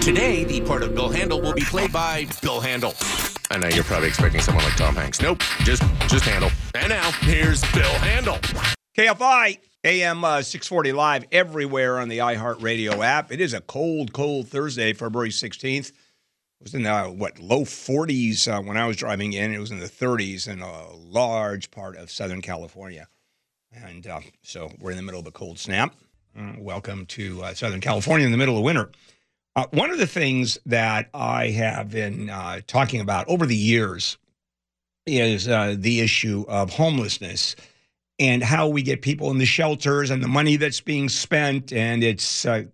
Today, 0.00 0.44
the 0.44 0.60
part 0.60 0.82
of 0.82 0.94
Bill 0.94 1.08
Handel 1.08 1.40
will 1.40 1.52
be 1.52 1.64
played 1.64 1.92
by 1.92 2.26
Bill 2.42 2.60
Handel. 2.60 2.94
I 3.50 3.58
know 3.58 3.68
you're 3.68 3.82
probably 3.82 4.08
expecting 4.08 4.40
someone 4.40 4.62
like 4.62 4.76
Tom 4.76 4.94
Hanks. 4.94 5.20
Nope, 5.20 5.40
just 5.60 5.82
just 6.08 6.24
Handel. 6.24 6.50
And 6.74 6.90
now 6.90 7.10
here's 7.22 7.60
Bill 7.72 7.92
Handel. 7.98 8.36
KFI 8.96 9.58
AM 9.82 10.24
uh, 10.24 10.42
640 10.42 10.92
live 10.92 11.24
everywhere 11.32 11.98
on 11.98 12.08
the 12.08 12.18
iHeartRadio 12.18 13.04
app. 13.04 13.32
It 13.32 13.40
is 13.40 13.52
a 13.52 13.60
cold, 13.60 14.12
cold 14.12 14.48
Thursday, 14.48 14.92
February 14.92 15.30
16th. 15.30 15.88
It 15.88 15.94
was 16.60 16.74
in 16.74 16.84
the 16.84 17.04
what 17.06 17.40
low 17.40 17.62
40s 17.62 18.46
uh, 18.46 18.62
when 18.62 18.76
I 18.76 18.86
was 18.86 18.96
driving 18.96 19.32
in. 19.32 19.52
It 19.52 19.58
was 19.58 19.72
in 19.72 19.80
the 19.80 19.86
30s 19.86 20.46
in 20.46 20.60
a 20.60 20.92
large 20.94 21.70
part 21.70 21.96
of 21.96 22.10
Southern 22.12 22.42
California, 22.42 23.08
and 23.72 24.06
uh, 24.06 24.20
so 24.42 24.70
we're 24.78 24.92
in 24.92 24.96
the 24.96 25.02
middle 25.02 25.20
of 25.20 25.26
a 25.26 25.32
cold 25.32 25.58
snap. 25.58 25.94
Uh, 26.36 26.54
welcome 26.58 27.06
to 27.06 27.40
uh, 27.44 27.54
Southern 27.54 27.80
California 27.80 28.26
in 28.26 28.32
the 28.32 28.38
middle 28.38 28.56
of 28.56 28.64
winter. 28.64 28.90
Uh, 29.54 29.66
one 29.70 29.90
of 29.90 29.98
the 29.98 30.06
things 30.06 30.58
that 30.66 31.08
I 31.14 31.50
have 31.50 31.90
been 31.90 32.28
uh, 32.28 32.60
talking 32.66 33.00
about 33.00 33.28
over 33.28 33.46
the 33.46 33.54
years 33.54 34.18
is 35.06 35.46
uh, 35.46 35.76
the 35.78 36.00
issue 36.00 36.44
of 36.48 36.70
homelessness 36.70 37.54
and 38.18 38.42
how 38.42 38.66
we 38.66 38.82
get 38.82 39.00
people 39.00 39.30
in 39.30 39.38
the 39.38 39.46
shelters 39.46 40.10
and 40.10 40.24
the 40.24 40.28
money 40.28 40.56
that's 40.56 40.80
being 40.80 41.08
spent. 41.08 41.72
And 41.72 42.02
it's 42.02 42.44
a 42.44 42.66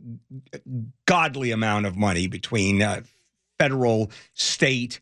godly 1.05 1.51
amount 1.51 1.84
of 1.84 1.97
money 1.97 2.29
between 2.29 2.81
uh, 2.81 3.03
federal, 3.59 4.11
state, 4.33 5.01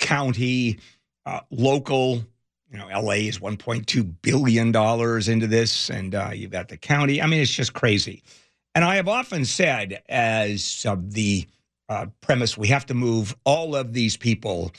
county, 0.00 0.80
uh, 1.26 1.40
local. 1.52 2.24
You 2.70 2.78
know, 2.78 2.86
LA 2.86 3.14
is 3.14 3.38
$1.2 3.40 4.14
billion 4.22 4.68
into 4.68 5.46
this, 5.46 5.90
and 5.90 6.14
uh, 6.14 6.30
you've 6.32 6.52
got 6.52 6.68
the 6.68 6.76
county. 6.76 7.20
I 7.20 7.26
mean, 7.26 7.40
it's 7.40 7.50
just 7.50 7.72
crazy. 7.72 8.22
And 8.74 8.84
I 8.84 8.96
have 8.96 9.08
often 9.08 9.44
said, 9.44 10.02
as 10.08 10.86
uh, 10.88 10.96
the 11.00 11.46
uh, 11.88 12.06
premise, 12.20 12.56
we 12.56 12.68
have 12.68 12.86
to 12.86 12.94
move 12.94 13.34
all 13.44 13.74
of 13.74 13.92
these 13.92 14.16
people 14.16 14.72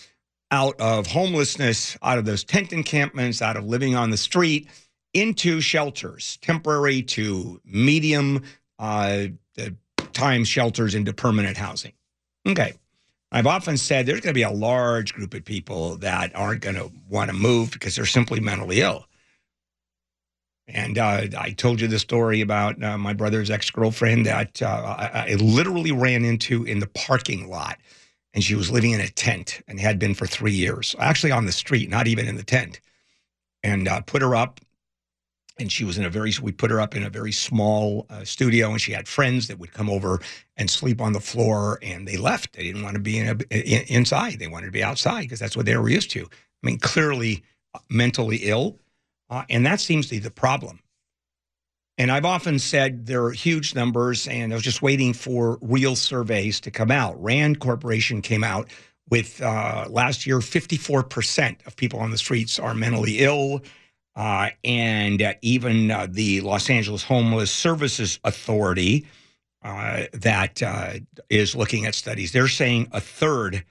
out 0.52 0.80
of 0.80 1.08
homelessness, 1.08 1.98
out 2.02 2.18
of 2.18 2.26
those 2.26 2.44
tent 2.44 2.72
encampments, 2.72 3.42
out 3.42 3.58
of 3.58 3.66
living 3.66 3.96
on 3.96 4.10
the 4.10 4.18
street, 4.18 4.70
into 5.14 5.60
shelters, 5.60 6.38
temporary 6.42 7.02
to 7.02 7.60
medium 7.66 8.42
uh, 8.80 9.26
time 10.14 10.44
shelters 10.44 10.96
into 10.96 11.14
permanent 11.14 11.58
housing. 11.58 11.94
Okay. 12.48 12.74
I've 13.32 13.48
often 13.48 13.78
said 13.78 14.06
there's 14.06 14.20
going 14.20 14.34
to 14.34 14.38
be 14.38 14.44
a 14.44 14.52
large 14.52 15.14
group 15.14 15.34
of 15.34 15.46
people 15.46 15.96
that 15.98 16.36
aren't 16.36 16.62
going 16.62 16.76
to 16.76 16.92
want 17.10 17.30
to 17.30 17.36
move 17.36 17.72
because 17.72 17.96
they're 17.96 18.06
simply 18.06 18.40
mentally 18.40 18.82
ill. 18.82 19.06
And 20.68 20.98
uh, 20.98 21.28
I 21.38 21.52
told 21.52 21.82
you 21.82 21.88
the 21.88 22.00
story 22.00 22.42
about 22.42 22.82
uh, 22.84 22.98
my 22.98 23.14
brother's 23.14 23.50
ex 23.50 23.70
girlfriend 23.70 24.26
that 24.26 24.62
uh, 24.62 24.96
I, 24.98 25.32
I, 25.32 25.36
literally 25.36 25.92
ran 25.92 26.24
into 26.24 26.64
in 26.64 26.80
the 26.80 26.88
parking 26.88 27.50
lot. 27.50 27.78
And 28.34 28.44
she 28.44 28.56
was 28.56 28.72
living 28.72 28.92
in 28.92 29.02
a 29.02 29.10
tent 29.10 29.62
and 29.68 29.80
had 29.80 30.00
been 30.00 30.14
for 30.14 30.26
three 30.26 30.54
years, 30.54 30.96
actually 31.00 31.32
on 31.32 31.46
the 31.46 31.52
street, 31.52 31.90
not 31.90 32.08
even 32.08 32.28
in 32.28 32.38
the 32.38 32.44
tent. 32.44 32.80
And 33.64 33.88
uh, 33.88 34.02
put 34.02 34.22
her 34.22 34.36
up. 34.36 34.62
And 35.60 35.72
she 35.72 35.84
was 35.84 35.98
in 35.98 36.06
a 36.06 36.10
very, 36.10 36.32
we 36.42 36.52
put 36.52 36.72
her 36.72 36.82
up 36.82 36.96
in 36.96 37.04
a 37.04 37.10
very 37.10 37.32
small 37.32 38.08
uh, 38.10 38.24
studio. 38.24 38.72
And 38.72 38.82
she 38.82 38.92
had 38.92 39.08
friends 39.08 39.48
that 39.48 39.60
would 39.60 39.74
come 39.74 39.90
over 39.90 40.20
and 40.58 40.70
sleep 40.70 41.02
on 41.02 41.14
the 41.14 41.20
floor. 41.20 41.78
And 41.82 42.08
they 42.08 42.18
left. 42.18 42.54
They 42.54 42.64
didn't 42.64 42.84
want 42.84 42.96
to 42.96 43.02
be 43.02 43.20
in, 43.20 43.28
a, 43.28 43.56
in 43.56 43.84
inside, 43.88 44.40
they 44.40 44.48
wanted 44.48 44.68
to 44.68 44.72
be 44.72 44.84
outside 44.84 45.22
because 45.22 45.40
that's 45.40 45.58
what 45.58 45.66
they 45.66 45.78
were 45.78 45.90
used 45.90 46.12
to. 46.12 46.22
I 46.22 46.66
mean, 46.66 46.80
clearly 46.80 47.44
uh, 47.74 47.80
mentally 47.90 48.38
ill 48.44 48.80
uh, 49.32 49.46
and 49.50 49.66
that 49.66 49.80
seems 49.80 50.08
to 50.08 50.16
be 50.16 50.20
the 50.20 50.30
problem. 50.30 50.82
And 51.98 52.12
I've 52.12 52.26
often 52.26 52.60
said 52.60 53.06
there 53.06 53.24
are 53.24 53.32
huge 53.32 53.74
numbers, 53.74 54.28
and 54.28 54.52
I 54.52 54.56
was 54.56 54.64
just 54.64 54.82
waiting 54.82 55.14
for 55.14 55.58
real 55.62 55.96
surveys 55.96 56.60
to 56.62 56.72
come 56.72 56.92
out. 56.92 57.22
RAND 57.22 57.60
Corporation 57.60 58.22
came 58.22 58.44
out 58.44 58.70
with 59.10 59.42
uh, 59.42 59.88
last 59.90 60.26
year 60.26 60.40
54% 60.40 61.66
of 61.66 61.76
people 61.76 62.00
on 62.00 62.12
the 62.12 62.18
streets 62.18 62.60
are 62.60 62.74
mentally 62.74 63.20
ill. 63.20 63.62
Uh, 64.16 64.50
and 64.64 65.22
uh, 65.22 65.34
even 65.42 65.90
uh, 65.90 66.08
the 66.10 66.42
Los 66.42 66.70
Angeles 66.70 67.04
Homeless 67.04 67.52
Services 67.52 68.20
Authority, 68.24 69.08
uh, 69.64 70.04
that 70.14 70.62
uh, 70.62 70.94
is 71.30 71.56
looking 71.56 71.86
at 71.86 71.96
studies, 71.96 72.32
they're 72.32 72.48
saying 72.48 72.88
a 72.92 73.00
third 73.00 73.64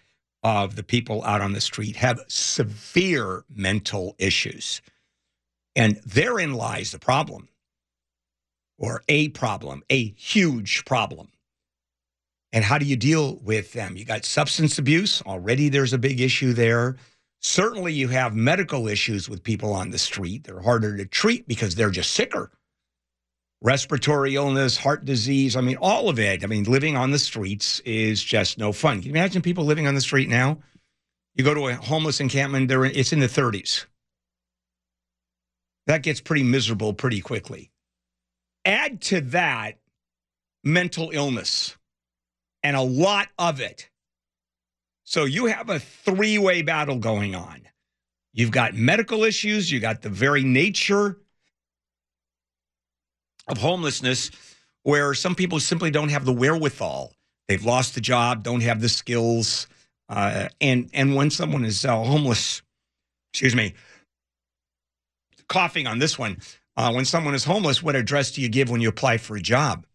of 0.43 0.77
the 0.77 0.83
people 0.83 1.23
out 1.25 1.41
on 1.41 1.53
the 1.53 1.61
street 1.61 1.97
have 1.97 2.21
severe 2.29 3.45
mental 3.55 4.15
issues. 4.19 4.81
And 5.77 5.97
therein 6.07 6.55
lies 6.55 6.93
the 6.93 6.99
problem, 6.99 7.49
or 8.79 9.03
a 9.09 9.29
problem, 9.29 9.83
a 9.91 10.13
huge 10.13 10.85
problem. 10.85 11.29
And 12.53 12.65
how 12.65 12.79
do 12.79 12.87
you 12.87 12.97
deal 12.97 13.37
with 13.37 13.73
them? 13.75 13.97
You 13.97 14.05
got 14.05 14.25
substance 14.25 14.79
abuse. 14.79 15.23
Already 15.23 15.69
there's 15.69 15.93
a 15.93 15.99
big 15.99 16.21
issue 16.21 16.53
there. 16.53 16.97
Certainly, 17.41 17.95
you 17.95 18.09
have 18.09 18.35
medical 18.35 18.87
issues 18.87 19.29
with 19.29 19.43
people 19.43 19.73
on 19.73 19.91
the 19.91 19.99
street. 19.99 20.45
They're 20.45 20.61
harder 20.61 20.97
to 20.97 21.07
treat 21.07 21.49
because 21.49 21.75
they're 21.75 21.91
just 21.91 22.13
sicker. 22.13 22.51
Respiratory 23.63 24.37
illness, 24.37 24.77
heart 24.77 25.05
disease. 25.05 25.57
I 25.57 25.61
mean, 25.61 25.77
all 25.77 26.09
of 26.09 26.19
it. 26.19 26.45
I 26.45 26.47
mean, 26.47 26.65
living 26.65 26.97
on 26.97 27.11
the 27.11 27.19
streets 27.19 27.81
is 27.81 28.23
just 28.23 28.59
no 28.59 28.73
fun. 28.73 28.99
Can 28.99 29.07
you 29.07 29.11
imagine 29.11 29.43
people 29.43 29.65
living 29.65 29.87
on 29.87 29.95
the 29.95 30.01
street 30.01 30.29
now? 30.29 30.59
You 31.35 31.45
go 31.45 31.55
to 31.55 31.69
a 31.69 31.75
homeless 31.75 32.21
encampment, 32.21 32.69
they're 32.69 32.85
in, 32.85 32.93
it's 32.95 33.13
in 33.13 33.21
the 33.21 33.27
30s 33.27 33.87
that 35.91 36.05
gets 36.05 36.21
pretty 36.21 36.45
miserable 36.45 36.93
pretty 36.93 37.21
quickly. 37.21 37.73
Add 38.65 39.01
to 39.03 39.21
that 39.23 39.79
mental 40.63 41.11
illness 41.13 41.77
and 42.63 42.77
a 42.77 42.81
lot 42.81 43.27
of 43.41 43.61
it. 43.61 43.90
So 45.11 45.25
you 45.25 45.47
have 45.47 45.69
a 45.71 45.81
three 45.81 46.39
way 46.39 46.63
battle 46.63 46.95
going 46.95 47.35
on. 47.35 47.63
You've 48.33 48.53
got 48.53 48.75
medical 48.75 49.25
issues, 49.25 49.69
you 49.69 49.81
got 49.81 50.03
the 50.03 50.09
very 50.09 50.45
nature 50.45 51.19
of 53.49 53.59
homelessness, 53.59 54.31
where 54.85 55.13
some 55.15 55.35
people 55.35 55.59
simply 55.59 55.91
don't 55.91 56.11
have 56.11 56.25
the 56.25 56.33
wherewithal. 56.33 57.13
They've 57.49 57.65
lost 57.65 57.97
the 57.97 58.01
job, 58.01 58.45
don't 58.45 58.61
have 58.61 58.81
the 58.81 58.89
skills. 58.89 59.67
Uh, 60.09 60.49
and, 60.61 60.89
and 60.95 61.17
when 61.17 61.31
someone 61.31 61.65
is 61.65 61.85
uh, 61.85 62.05
homeless, 62.05 62.63
excuse 63.33 63.57
me, 63.57 63.75
coughing 65.49 65.89
on 65.89 65.99
this 65.99 66.21
one. 66.21 66.39
Uh, 66.77 66.93
when 66.93 67.05
someone 67.05 67.35
is 67.35 67.43
homeless, 67.43 67.83
what 67.83 67.97
address 67.97 68.31
do 68.31 68.43
you 68.43 68.49
give 68.49 68.71
when 68.71 68.81
you 68.81 68.89
apply 68.89 69.19
for 69.19 69.37
a 69.37 69.43
job? 69.43 69.87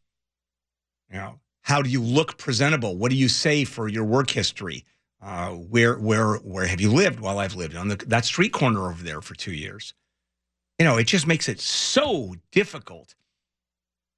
You 1.09 1.19
know, 1.19 1.39
how 1.61 1.81
do 1.81 1.89
you 1.89 2.01
look 2.01 2.37
presentable? 2.37 2.97
What 2.97 3.11
do 3.11 3.15
you 3.15 3.29
say 3.29 3.63
for 3.63 3.87
your 3.87 4.03
work 4.03 4.29
history? 4.29 4.83
Uh, 5.25 5.49
where 5.49 5.97
where 5.97 6.35
where 6.35 6.67
have 6.67 6.79
you 6.79 6.91
lived? 6.91 7.19
While 7.19 7.39
I've 7.39 7.55
lived 7.55 7.75
on 7.75 7.87
the, 7.87 7.95
that 8.07 8.25
street 8.25 8.53
corner 8.53 8.89
over 8.91 9.03
there 9.03 9.21
for 9.21 9.33
two 9.33 9.53
years. 9.53 9.95
You 10.77 10.85
know, 10.85 10.97
it 10.97 11.05
just 11.05 11.25
makes 11.25 11.49
it 11.49 11.59
so 11.59 12.35
difficult. 12.51 13.15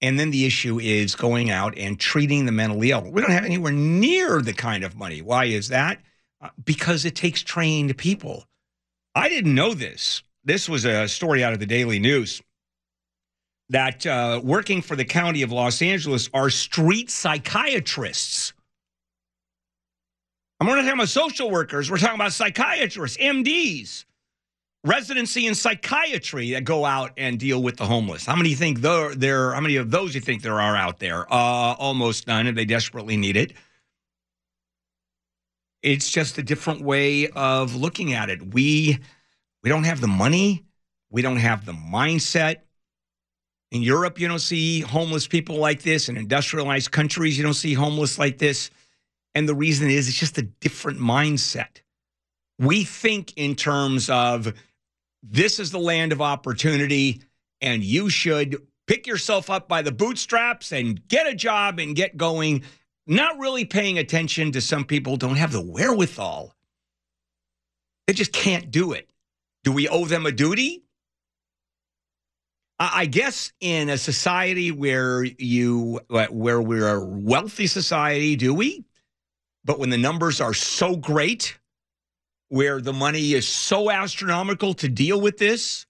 And 0.02 0.20
then 0.20 0.32
the 0.32 0.46
issue 0.46 0.80
is 0.80 1.16
going 1.16 1.50
out 1.50 1.78
and 1.78 1.98
treating 1.98 2.46
the 2.46 2.52
mentally 2.52 2.92
ill. 2.92 3.10
We 3.10 3.22
don't 3.22 3.32
have 3.32 3.46
anywhere 3.46 3.72
near 3.72 4.42
the 4.42 4.54
kind 4.54 4.84
of 4.84 4.98
money. 4.98 5.22
Why 5.22 5.46
is 5.46 5.70
that? 5.70 6.02
Uh, 6.42 6.50
because 6.66 7.06
it 7.06 7.16
takes 7.16 7.42
trained 7.42 7.98
people. 7.98 8.44
I 9.16 9.30
didn't 9.30 9.56
know 9.56 9.74
this 9.74 10.24
this 10.44 10.68
was 10.68 10.84
a 10.84 11.08
story 11.08 11.42
out 11.42 11.54
of 11.54 11.60
the 11.60 11.66
Daily 11.66 12.00
News 12.00 12.42
that 13.70 14.06
uh, 14.06 14.42
working 14.44 14.82
for 14.82 14.98
the 14.98 15.06
county 15.06 15.42
of 15.42 15.54
Los 15.54 15.82
Angeles 15.82 16.30
are 16.34 16.50
street 16.50 17.10
psychiatrists. 17.10 18.54
I'm 20.60 20.66
not 20.66 20.76
talking 20.76 20.94
about 20.94 21.10
social 21.10 21.52
workers. 21.52 21.92
We're 21.92 21.98
talking 21.98 22.16
about 22.16 22.34
psychiatrists, 22.34 23.18
MDs, 23.18 24.06
residency 24.84 25.46
in 25.46 25.54
psychiatry 25.54 26.52
that 26.52 26.64
go 26.64 26.84
out 26.84 27.12
and 27.18 27.40
deal 27.40 27.62
with 27.62 27.78
the 27.78 27.86
homeless. 27.86 28.26
How 28.26 28.36
many 28.36 28.56
think 28.56 28.82
there, 28.82 29.14
there? 29.14 29.54
How 29.54 29.62
many 29.62 29.76
of 29.76 29.92
those 29.92 30.16
you 30.16 30.22
think 30.22 30.42
there 30.42 30.60
are 30.60 30.76
out 30.76 30.98
there? 31.00 31.32
Uh, 31.32 31.76
almost 31.76 32.26
none, 32.26 32.48
and 32.48 32.58
they 32.58 32.66
desperately 32.66 33.18
need 33.18 33.38
it. 33.38 33.54
It's 35.84 36.10
just 36.10 36.40
a 36.40 36.44
different 36.44 36.82
way 36.82 37.28
of 37.28 37.76
looking 37.76 38.14
at 38.14 38.32
it. 38.32 38.54
We 38.54 38.98
we 39.62 39.70
don't 39.70 39.84
have 39.84 40.02
the 40.02 40.08
money. 40.08 40.66
We 41.12 41.22
don't 41.22 41.38
have 41.38 41.66
the 41.66 41.74
mindset. 41.74 42.58
In 43.72 43.84
Europe, 43.84 44.20
you 44.20 44.28
don't 44.28 44.40
see 44.40 44.80
homeless 44.80 45.28
people 45.28 45.58
like 45.58 45.84
this. 45.84 46.10
In 46.10 46.18
industrialized 46.18 46.92
countries, 46.92 47.38
you 47.38 47.44
don't 47.44 47.54
see 47.54 47.74
homeless 47.74 48.18
like 48.18 48.40
this. 48.40 48.72
And 49.38 49.48
the 49.48 49.54
reason 49.54 49.92
is 49.92 50.08
it's 50.08 50.18
just 50.18 50.40
a 50.40 50.42
different 50.42 51.00
mindset. 51.00 51.82
We 52.58 52.84
think 52.84 53.34
in 53.36 53.54
terms 53.54 54.10
of 54.10 54.52
this 55.22 55.60
is 55.60 55.70
the 55.70 55.78
land 55.78 56.12
of 56.12 56.24
opportunity, 56.24 57.22
and 57.62 57.84
you 57.84 58.10
should 58.10 58.60
pick 58.88 59.06
yourself 59.06 59.52
up 59.52 59.68
by 59.68 59.84
the 59.84 59.92
bootstraps 59.92 60.72
and 60.72 61.08
get 61.08 61.28
a 61.28 61.36
job 61.36 61.78
and 61.78 61.96
get 61.96 62.18
going, 62.18 62.64
not 63.06 63.38
really 63.38 63.64
paying 63.64 64.00
attention 64.00 64.54
to 64.54 64.60
some 64.60 64.86
people 64.86 65.18
don't 65.18 65.36
have 65.36 65.52
the 65.52 65.62
wherewithal. 65.62 66.56
They 68.08 68.14
just 68.14 68.34
can't 68.34 68.72
do 68.72 68.94
it. 68.94 69.08
Do 69.64 69.72
we 69.72 69.88
owe 69.88 70.06
them 70.06 70.26
a 70.26 70.32
duty? 70.32 70.82
I 72.80 73.06
guess 73.06 73.54
in 73.60 73.90
a 73.90 74.00
society 74.00 74.72
where 74.72 75.24
you 75.24 76.00
where 76.08 76.60
we're 76.60 76.88
a 76.88 77.06
wealthy 77.06 77.68
society, 77.68 78.36
do 78.36 78.52
we? 78.56 78.84
But 79.68 79.80
when 79.80 79.90
the 79.90 79.98
numbers 79.98 80.40
are 80.40 80.54
so 80.54 80.96
great, 80.96 81.60
where 82.48 82.80
the 82.80 82.94
money 82.94 83.34
is 83.34 83.46
so 83.46 83.92
astronomical 83.92 84.74
to 84.76 84.88
deal 84.88 85.20
with 85.20 85.38
this, 85.38 85.86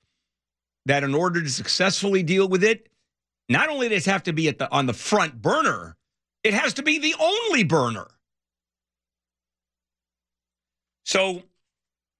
that 0.87 1.03
in 1.03 1.13
order 1.13 1.43
to 1.43 1.49
successfully 1.49 2.23
deal 2.23 2.49
with 2.49 2.63
it, 2.63 2.89
not 3.49 3.69
only 3.69 3.87
does 3.87 4.07
it 4.07 4.09
have 4.09 4.23
to 4.23 4.33
be 4.33 4.47
at 4.47 4.57
the 4.57 4.69
on 4.71 4.87
the 4.87 4.93
front 4.93 5.39
burner, 5.43 5.95
it 6.43 6.55
has 6.55 6.73
to 6.73 6.83
be 6.83 6.97
the 6.97 7.13
only 7.19 7.63
burner. 7.63 8.07
So, 11.05 11.43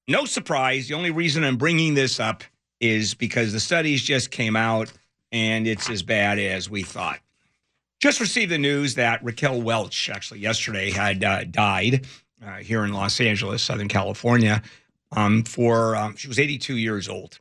no 0.07 0.25
surprise. 0.25 0.87
The 0.87 0.93
only 0.93 1.11
reason 1.11 1.43
I'm 1.43 1.57
bringing 1.57 1.95
this 1.95 2.19
up 2.19 2.43
is 2.79 3.15
because 3.15 3.51
the 3.51 3.59
studies 3.59 4.03
just 4.03 4.29
came 4.29 4.55
out 4.55 4.93
and 5.31 5.65
it's 5.65 5.89
as 5.89 6.03
bad 6.03 6.37
as 6.37 6.69
we 6.69 6.83
thought. 6.83 7.19
Just 7.99 8.19
received 8.19 8.51
the 8.51 8.59
news 8.59 8.95
that 8.95 9.23
Raquel 9.23 9.61
Welch, 9.61 10.09
actually 10.09 10.39
yesterday, 10.39 10.91
had 10.91 11.23
uh, 11.23 11.43
died 11.45 12.05
uh, 12.45 12.57
here 12.57 12.85
in 12.85 12.93
Los 12.93 13.19
Angeles, 13.19 13.63
Southern 13.63 13.87
California. 13.87 14.61
Um, 15.13 15.43
for 15.43 15.95
um, 15.95 16.15
she 16.15 16.27
was 16.27 16.37
82 16.37 16.75
years 16.75 17.07
old, 17.07 17.39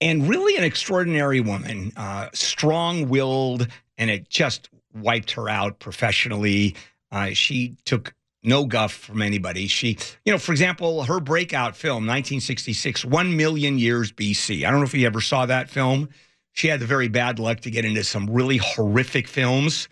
and 0.00 0.26
really 0.28 0.56
an 0.56 0.64
extraordinary 0.64 1.40
woman, 1.40 1.92
uh, 1.94 2.30
strong-willed, 2.32 3.68
and 3.98 4.10
it 4.10 4.28
just 4.30 4.70
wiped 4.94 5.32
her 5.32 5.48
out 5.50 5.78
professionally. 5.78 6.74
Uh, 7.12 7.28
she 7.28 7.76
took 7.84 8.14
no 8.42 8.64
guff 8.64 8.92
from 8.92 9.20
anybody. 9.20 9.66
She, 9.66 9.98
you 10.24 10.32
know, 10.32 10.38
for 10.38 10.52
example, 10.52 11.04
her 11.04 11.20
breakout 11.20 11.76
film, 11.76 12.06
1966, 12.06 13.04
One 13.04 13.36
Million 13.36 13.78
Years 13.78 14.10
BC. 14.10 14.66
I 14.66 14.70
don't 14.70 14.80
know 14.80 14.86
if 14.86 14.94
you 14.94 15.06
ever 15.06 15.20
saw 15.20 15.44
that 15.46 15.68
film. 15.68 16.08
She 16.56 16.68
had 16.68 16.80
the 16.80 16.86
very 16.86 17.08
bad 17.08 17.38
luck 17.38 17.60
to 17.60 17.70
get 17.70 17.84
into 17.84 18.02
some 18.02 18.30
really 18.30 18.56
horrific 18.56 19.28
films. 19.28 19.88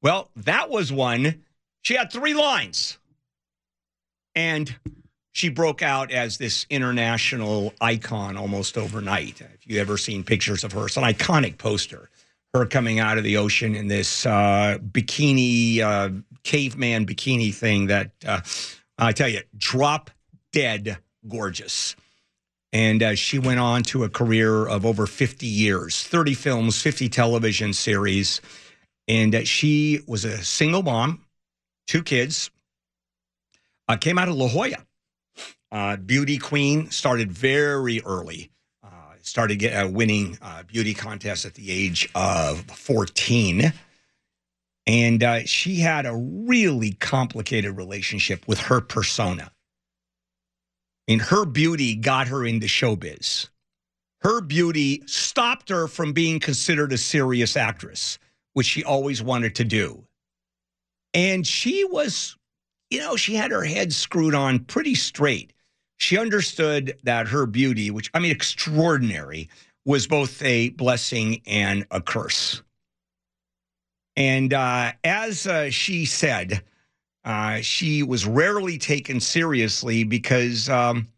Well, 0.00 0.30
that 0.36 0.70
was 0.70 0.90
one. 0.90 1.44
She 1.82 1.94
had 1.94 2.10
three 2.10 2.32
lines. 2.32 2.96
And 4.34 4.74
she 5.32 5.50
broke 5.50 5.82
out 5.82 6.10
as 6.10 6.38
this 6.38 6.64
international 6.70 7.74
icon 7.82 8.38
almost 8.38 8.78
overnight. 8.78 9.42
If 9.42 9.66
you 9.66 9.78
ever 9.78 9.98
seen 9.98 10.24
pictures 10.24 10.64
of 10.64 10.72
her, 10.72 10.86
it's 10.86 10.96
an 10.96 11.04
iconic 11.04 11.58
poster. 11.58 12.08
Her 12.54 12.64
coming 12.64 12.98
out 12.98 13.18
of 13.18 13.24
the 13.24 13.36
ocean 13.36 13.74
in 13.74 13.88
this 13.88 14.24
uh, 14.24 14.78
bikini, 14.80 15.80
uh, 15.80 16.08
caveman 16.44 17.04
bikini 17.04 17.54
thing 17.54 17.88
that 17.88 18.12
uh, 18.26 18.40
I 18.96 19.12
tell 19.12 19.28
you, 19.28 19.42
drop 19.58 20.10
dead 20.52 20.96
gorgeous. 21.28 21.94
And 22.72 23.02
uh, 23.02 23.14
she 23.14 23.38
went 23.38 23.60
on 23.60 23.82
to 23.84 24.04
a 24.04 24.08
career 24.08 24.66
of 24.66 24.84
over 24.84 25.06
50 25.06 25.46
years 25.46 26.02
30 26.02 26.34
films, 26.34 26.82
50 26.82 27.08
television 27.08 27.72
series. 27.72 28.40
And 29.08 29.34
uh, 29.34 29.44
she 29.44 30.00
was 30.06 30.24
a 30.24 30.42
single 30.42 30.82
mom, 30.82 31.24
two 31.86 32.02
kids, 32.02 32.50
uh, 33.88 33.96
came 33.96 34.18
out 34.18 34.28
of 34.28 34.34
La 34.34 34.48
Jolla. 34.48 34.84
Uh, 35.70 35.96
beauty 35.96 36.38
queen 36.38 36.90
started 36.90 37.30
very 37.30 38.02
early. 38.02 38.50
Uh, 38.82 38.88
started 39.22 39.56
get, 39.58 39.72
uh, 39.72 39.88
winning 39.88 40.38
beauty 40.66 40.94
contests 40.94 41.44
at 41.44 41.54
the 41.54 41.70
age 41.70 42.08
of 42.14 42.60
14. 42.62 43.72
And 44.88 45.48
she 45.48 45.76
had 45.76 46.06
a 46.06 46.14
really 46.14 46.92
complicated 46.92 47.76
relationship 47.76 48.46
with 48.46 48.60
her 48.60 48.80
persona. 48.80 49.50
Mean, 51.08 51.18
her 51.20 51.44
beauty 51.44 51.94
got 51.94 52.28
her 52.28 52.44
into 52.44 52.66
showbiz. 52.66 53.48
Her 54.22 54.40
beauty 54.40 55.02
stopped 55.06 55.68
her 55.68 55.86
from 55.86 56.12
being 56.12 56.40
considered 56.40 56.92
a 56.92 56.98
serious 56.98 57.56
actress, 57.56 58.18
which 58.54 58.66
she 58.66 58.82
always 58.82 59.22
wanted 59.22 59.54
to 59.56 59.64
do. 59.64 60.04
And 61.14 61.46
she 61.46 61.84
was, 61.84 62.36
you 62.90 62.98
know, 62.98 63.16
she 63.16 63.34
had 63.34 63.52
her 63.52 63.64
head 63.64 63.92
screwed 63.92 64.34
on 64.34 64.60
pretty 64.60 64.94
straight. 64.94 65.52
She 65.98 66.18
understood 66.18 66.98
that 67.04 67.28
her 67.28 67.46
beauty, 67.46 67.90
which 67.90 68.10
I 68.12 68.18
mean, 68.18 68.32
extraordinary, 68.32 69.48
was 69.84 70.06
both 70.06 70.42
a 70.42 70.70
blessing 70.70 71.40
and 71.46 71.86
a 71.90 72.00
curse. 72.00 72.62
And 74.16 74.52
uh, 74.52 74.92
as 75.04 75.46
uh, 75.46 75.70
she 75.70 76.04
said, 76.04 76.62
uh, 77.26 77.60
she 77.60 78.04
was 78.04 78.24
rarely 78.24 78.78
taken 78.78 79.18
seriously 79.18 80.04
because, 80.04 80.68
um, 80.68 81.08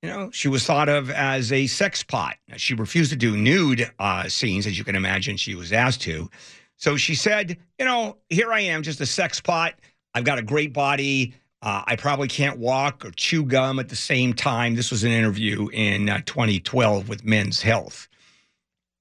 you 0.00 0.08
know, 0.08 0.30
she 0.30 0.46
was 0.46 0.64
thought 0.64 0.88
of 0.88 1.10
as 1.10 1.50
a 1.50 1.66
sex 1.66 2.04
pot. 2.04 2.36
She 2.56 2.72
refused 2.74 3.10
to 3.10 3.16
do 3.16 3.36
nude 3.36 3.90
uh, 3.98 4.28
scenes, 4.28 4.64
as 4.68 4.78
you 4.78 4.84
can 4.84 4.94
imagine, 4.94 5.36
she 5.36 5.56
was 5.56 5.72
asked 5.72 6.02
to. 6.02 6.30
So 6.76 6.96
she 6.96 7.16
said, 7.16 7.58
you 7.80 7.84
know, 7.84 8.16
here 8.28 8.52
I 8.52 8.60
am, 8.60 8.84
just 8.84 9.00
a 9.00 9.06
sex 9.06 9.40
pot. 9.40 9.74
I've 10.14 10.24
got 10.24 10.38
a 10.38 10.42
great 10.42 10.72
body. 10.72 11.34
Uh, 11.62 11.82
I 11.84 11.96
probably 11.96 12.28
can't 12.28 12.58
walk 12.58 13.04
or 13.04 13.10
chew 13.10 13.44
gum 13.44 13.80
at 13.80 13.88
the 13.88 13.96
same 13.96 14.32
time. 14.32 14.76
This 14.76 14.92
was 14.92 15.02
an 15.02 15.10
interview 15.10 15.68
in 15.72 16.08
uh, 16.08 16.22
2012 16.26 17.08
with 17.08 17.24
Men's 17.24 17.60
Health. 17.60 18.08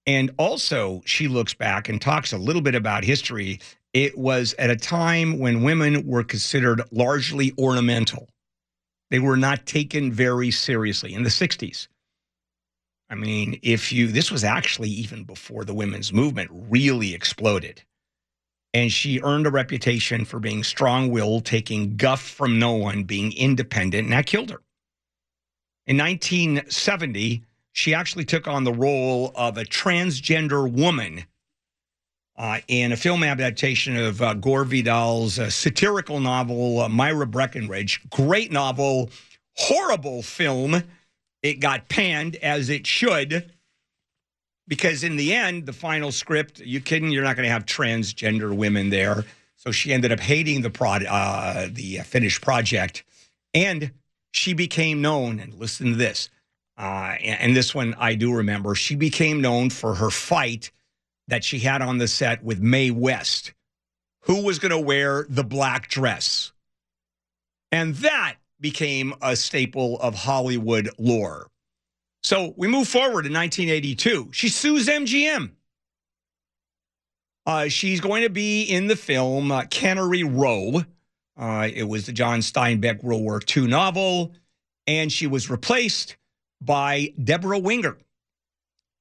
And 0.07 0.31
also, 0.38 1.04
she 1.06 1.28
looks 1.28 1.54
back 1.54 1.88
and 1.88 2.02
talks 2.02 2.34
a 2.34 2.38
little 2.38 2.63
bit 2.63 2.74
about 2.74 3.04
history 3.04 3.60
it 3.94 4.18
was 4.18 4.53
at 4.59 4.69
a 4.69 4.75
time 4.75 5.39
when 5.39 5.63
women 5.63 6.06
were 6.06 6.24
considered 6.24 6.81
largely 6.91 7.53
ornamental. 7.57 8.30
They 9.09 9.19
were 9.19 9.38
not 9.38 9.65
taken 9.65 10.12
very 10.12 10.51
seriously 10.51 11.13
in 11.13 11.24
the 11.24 11.30
60s. 11.30 11.88
I 13.09 13.15
mean, 13.15 13.59
if 13.63 13.91
you, 13.91 14.07
this 14.07 14.31
was 14.31 14.44
actually 14.44 14.89
even 14.89 15.24
before 15.24 15.65
the 15.65 15.74
women's 15.74 16.13
movement 16.13 16.51
really 16.51 17.15
exploded. 17.15 17.81
And 18.71 18.91
she 18.91 19.19
earned 19.21 19.47
a 19.47 19.51
reputation 19.51 20.25
for 20.25 20.39
being 20.39 20.63
strong 20.63 21.09
willed, 21.09 21.45
taking 21.45 21.97
guff 21.97 22.21
from 22.21 22.59
no 22.59 22.73
one, 22.73 23.04
being 23.04 23.35
independent, 23.35 24.04
and 24.04 24.14
that 24.14 24.28
killed 24.28 24.52
her. 24.52 24.61
In 25.87 25.97
1970, 25.97 27.44
she 27.71 27.95
actually 27.95 28.25
took 28.25 28.47
on 28.47 28.64
the 28.64 28.71
role 28.73 29.31
of 29.35 29.57
a 29.57 29.66
transgender 29.66 30.71
woman 30.71 31.25
uh, 32.40 32.60
in 32.69 32.94
a 32.94 32.98
film 32.98 33.22
adaptation 33.22 33.98
of 33.98 34.22
uh, 34.22 34.34
Gore 34.34 34.64
Vidal's 34.64 35.38
uh, 35.38 35.50
satirical 35.50 36.22
novel, 36.22 36.80
uh, 36.80 36.90
Myra 36.90 37.28
Breckinridge. 37.28 38.02
Great 38.10 38.50
novel, 38.50 39.10
horrible 39.58 40.24
film. 40.24 40.81
It 41.44 41.60
got 41.60 41.90
panned 41.90 42.38
as 42.38 42.69
it 42.69 42.88
should, 42.88 43.52
because 44.69 45.04
in 45.04 45.18
the 45.18 45.34
end, 45.34 45.66
the 45.66 45.74
final 45.74 46.14
script, 46.14 46.62
you 46.62 46.80
kidding? 46.80 47.12
You're 47.12 47.24
not 47.24 47.36
going 47.36 47.48
to 47.48 47.52
have 47.52 47.66
transgender 47.66 48.56
women 48.56 48.90
there. 48.90 49.26
So 49.58 49.72
she 49.72 49.92
ended 49.92 50.14
up 50.14 50.22
hating 50.22 50.62
the 50.62 50.69
prod, 50.69 51.06
uh, 51.06 51.68
the 51.69 51.98
finished 52.00 52.42
project, 52.42 53.04
and 53.54 53.92
she 54.31 54.54
became 54.54 55.02
known. 55.02 55.42
And 55.42 55.54
listen 55.56 55.92
to 55.92 55.96
this, 55.98 56.30
uh, 56.78 57.18
and 57.22 57.54
this 57.54 57.76
one 57.76 57.96
I 58.00 58.16
do 58.16 58.34
remember. 58.34 58.76
She 58.76 58.96
became 58.96 59.42
known 59.42 59.69
for 59.69 59.96
her 59.96 60.10
fight 60.10 60.72
that 61.30 61.44
she 61.44 61.59
had 61.59 61.81
on 61.81 61.98
the 61.98 62.07
set 62.07 62.44
with 62.44 62.59
Mae 62.59 62.92
West, 62.92 63.54
who 64.24 64.44
was 64.44 64.59
going 64.59 64.71
to 64.71 64.80
wear 64.80 65.26
the 65.30 65.44
black 65.44 65.88
dress. 65.88 66.52
And 67.71 67.95
that 67.95 68.36
became 68.59 69.14
a 69.21 69.36
staple 69.36 70.00
of 70.00 70.16
Hollywood 70.16 70.90
lore. 70.98 71.48
So 72.24 72.54
we 72.57 72.68
move 72.68 72.88
forward 72.88 73.26
in 73.26 73.33
1982. 73.33 74.30
She 74.31 74.50
sues 74.50 74.88
MGM. 74.88 75.52
Uh, 77.45 77.68
she's 77.68 78.02
going 78.02 78.24
to 78.24 78.30
be 78.30 78.64
in 78.64 78.88
the 78.88 78.95
film 78.95 79.52
uh, 79.52 79.64
Cannery 79.66 80.24
Row. 80.24 80.83
Uh, 81.38 81.69
it 81.74 81.83
was 81.83 82.06
the 82.06 82.12
John 82.12 82.40
Steinbeck 82.40 83.02
World 83.02 83.21
War 83.21 83.42
II 83.56 83.68
novel, 83.68 84.33
and 84.86 85.12
she 85.12 85.26
was 85.26 85.50
replaced 85.50 86.18
by 86.59 87.14
Debra 87.24 87.59
Winger, 87.59 87.98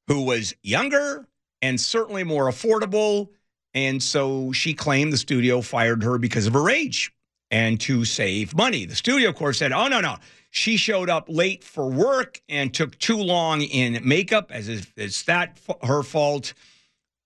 who 0.07 0.23
was 0.23 0.55
younger, 0.63 1.27
and 1.63 1.81
certainly 1.81 2.25
more 2.25 2.49
affordable. 2.49 3.29
And 3.75 4.03
so 4.03 4.53
she 4.53 4.75
claimed 4.75 5.13
the 5.13 5.19
studio 5.19 5.61
fired 5.61 6.03
her 6.03 6.19
because 6.19 6.47
of 6.47 6.55
her 6.55 6.71
age 6.71 7.13
and 7.51 7.81
to 7.81 8.05
save 8.05 8.57
money. 8.57 8.85
The 8.85 8.97
studio, 8.97 9.29
of 9.31 9.37
course, 9.37 9.59
said, 9.59 9.73
oh, 9.73 9.89
no, 9.89 10.01
no. 10.01 10.17
she 10.51 10.77
showed 10.77 11.11
up 11.11 11.27
late 11.29 11.65
for 11.65 11.91
work 11.91 12.41
and 12.49 12.73
took 12.73 12.99
too 12.99 13.19
long 13.19 13.63
in 13.63 14.01
makeup, 14.07 14.51
as 14.51 14.69
if 14.69 14.93
it's 14.97 15.23
that 15.25 15.59
her 15.83 16.03
fault? 16.03 16.55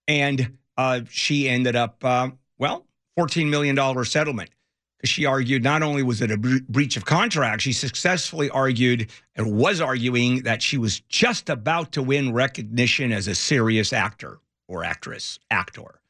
And 0.09 0.59
uh, 0.77 1.03
she 1.09 1.49
ended 1.49 1.77
up, 1.77 2.05
uh, 2.05 2.31
well, 2.59 2.87
$14 3.19 3.49
million 3.49 4.05
settlement. 4.05 4.51
She 5.05 5.27
argued 5.27 5.65
not 5.65 5.83
only 5.83 6.03
was 6.03 6.21
it 6.21 6.31
a 6.31 6.37
bre- 6.37 6.59
breach 6.69 6.97
of 6.97 7.05
contract, 7.05 7.63
she 7.63 7.73
successfully 7.73 8.49
argued 8.51 9.11
and 9.35 9.57
was 9.57 9.81
arguing 9.81 10.43
that 10.43 10.63
she 10.63 10.79
was 10.79 11.01
just 11.01 11.49
about 11.49 11.93
to 11.93 12.03
win 12.03 12.33
recognition 12.33 13.11
as 13.11 13.27
a 13.27 13.35
serious 13.35 13.93
actor 13.93 14.39
or 14.69 14.85
actress, 14.85 15.41
actor. 15.51 16.01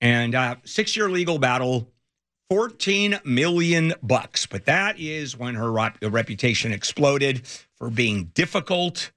And 0.00 0.34
uh, 0.34 0.56
six 0.64 0.96
year 0.96 1.08
legal 1.08 1.38
battle, 1.38 1.88
14 2.50 3.20
million 3.24 3.94
bucks. 4.02 4.46
But 4.46 4.66
that 4.66 4.98
is 4.98 5.36
when 5.36 5.54
her 5.54 5.70
rep- 5.70 5.98
reputation 6.02 6.72
exploded 6.72 7.46
for 7.76 7.90
being 7.90 8.26
difficult, 8.34 9.12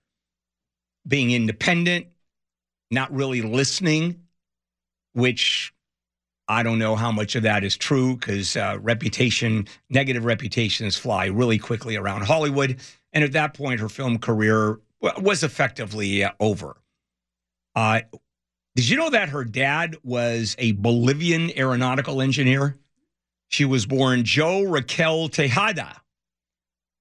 being 1.08 1.32
independent, 1.32 2.08
not 2.92 3.14
really 3.14 3.42
listening, 3.42 4.24
which 5.14 5.74
I 6.50 6.64
don't 6.64 6.80
know 6.80 6.96
how 6.96 7.12
much 7.12 7.36
of 7.36 7.44
that 7.44 7.64
is 7.64 7.78
true 7.78 8.18
because 8.18 8.58
uh, 8.58 8.80
reputation, 8.82 9.68
negative 9.92 10.26
reputations 10.26 10.98
fly 10.98 11.28
really 11.28 11.60
quickly 11.60 11.96
around 11.96 12.24
Hollywood. 12.24 12.80
And 13.14 13.24
at 13.24 13.34
that 13.34 13.54
point, 13.54 13.80
her 13.80 13.88
film 13.88 14.18
career 14.18 14.80
was 15.00 15.44
effectively 15.44 16.24
uh, 16.24 16.32
over. 16.40 16.76
Uh, 17.76 18.02
did 18.76 18.90
you 18.90 18.98
know 18.98 19.12
that 19.12 19.30
her 19.30 19.46
dad 19.46 19.98
was 20.04 20.56
a 20.58 20.72
Bolivian 20.74 21.52
aeronautical 21.56 22.20
engineer? 22.20 22.78
She 23.50 23.66
was 23.66 23.86
born 23.86 24.24
Jo 24.24 24.64
Raquel 24.64 25.30
Tejada, 25.30 26.02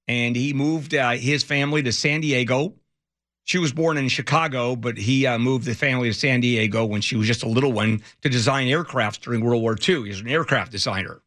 and 0.07 0.35
he 0.35 0.53
moved 0.53 0.93
uh, 0.93 1.11
his 1.11 1.43
family 1.43 1.83
to 1.83 1.91
San 1.91 2.21
Diego. 2.21 2.75
She 3.49 3.57
was 3.57 3.73
born 3.73 3.97
in 3.97 4.09
Chicago, 4.09 4.75
but 4.75 4.95
he 4.95 5.25
uh, 5.25 5.39
moved 5.39 5.65
the 5.65 5.73
family 5.73 6.07
to 6.07 6.13
San 6.13 6.39
Diego 6.39 6.85
when 6.85 7.01
she 7.01 7.15
was 7.15 7.25
just 7.25 7.41
a 7.41 7.47
little 7.47 7.73
one 7.73 8.03
to 8.21 8.29
design 8.29 8.67
aircrafts 8.67 9.19
during 9.19 9.43
World 9.43 9.63
War 9.63 9.75
II. 9.75 10.03
He 10.03 10.09
was 10.09 10.19
an 10.19 10.27
aircraft 10.27 10.71
designer. 10.71 11.23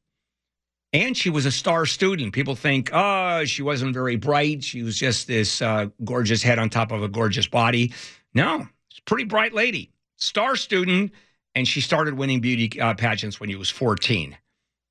And 0.92 1.16
she 1.16 1.30
was 1.30 1.46
a 1.46 1.50
star 1.50 1.84
student. 1.84 2.32
People 2.32 2.54
think, 2.54 2.90
oh, 2.92 3.44
she 3.44 3.62
wasn't 3.62 3.92
very 3.92 4.14
bright. 4.14 4.62
She 4.62 4.84
was 4.84 4.96
just 4.96 5.26
this 5.26 5.60
uh, 5.60 5.86
gorgeous 6.04 6.44
head 6.44 6.60
on 6.60 6.70
top 6.70 6.92
of 6.92 7.02
a 7.02 7.08
gorgeous 7.08 7.48
body. 7.48 7.92
No, 8.34 8.68
she's 8.86 9.00
a 9.00 9.02
pretty 9.02 9.24
bright 9.24 9.52
lady. 9.52 9.90
Star 10.14 10.54
student. 10.54 11.10
And 11.56 11.66
she 11.66 11.80
started 11.80 12.14
winning 12.14 12.40
beauty 12.40 12.80
uh, 12.80 12.94
pageants 12.94 13.40
when 13.40 13.50
she 13.50 13.56
was 13.56 13.68
14. 13.68 14.36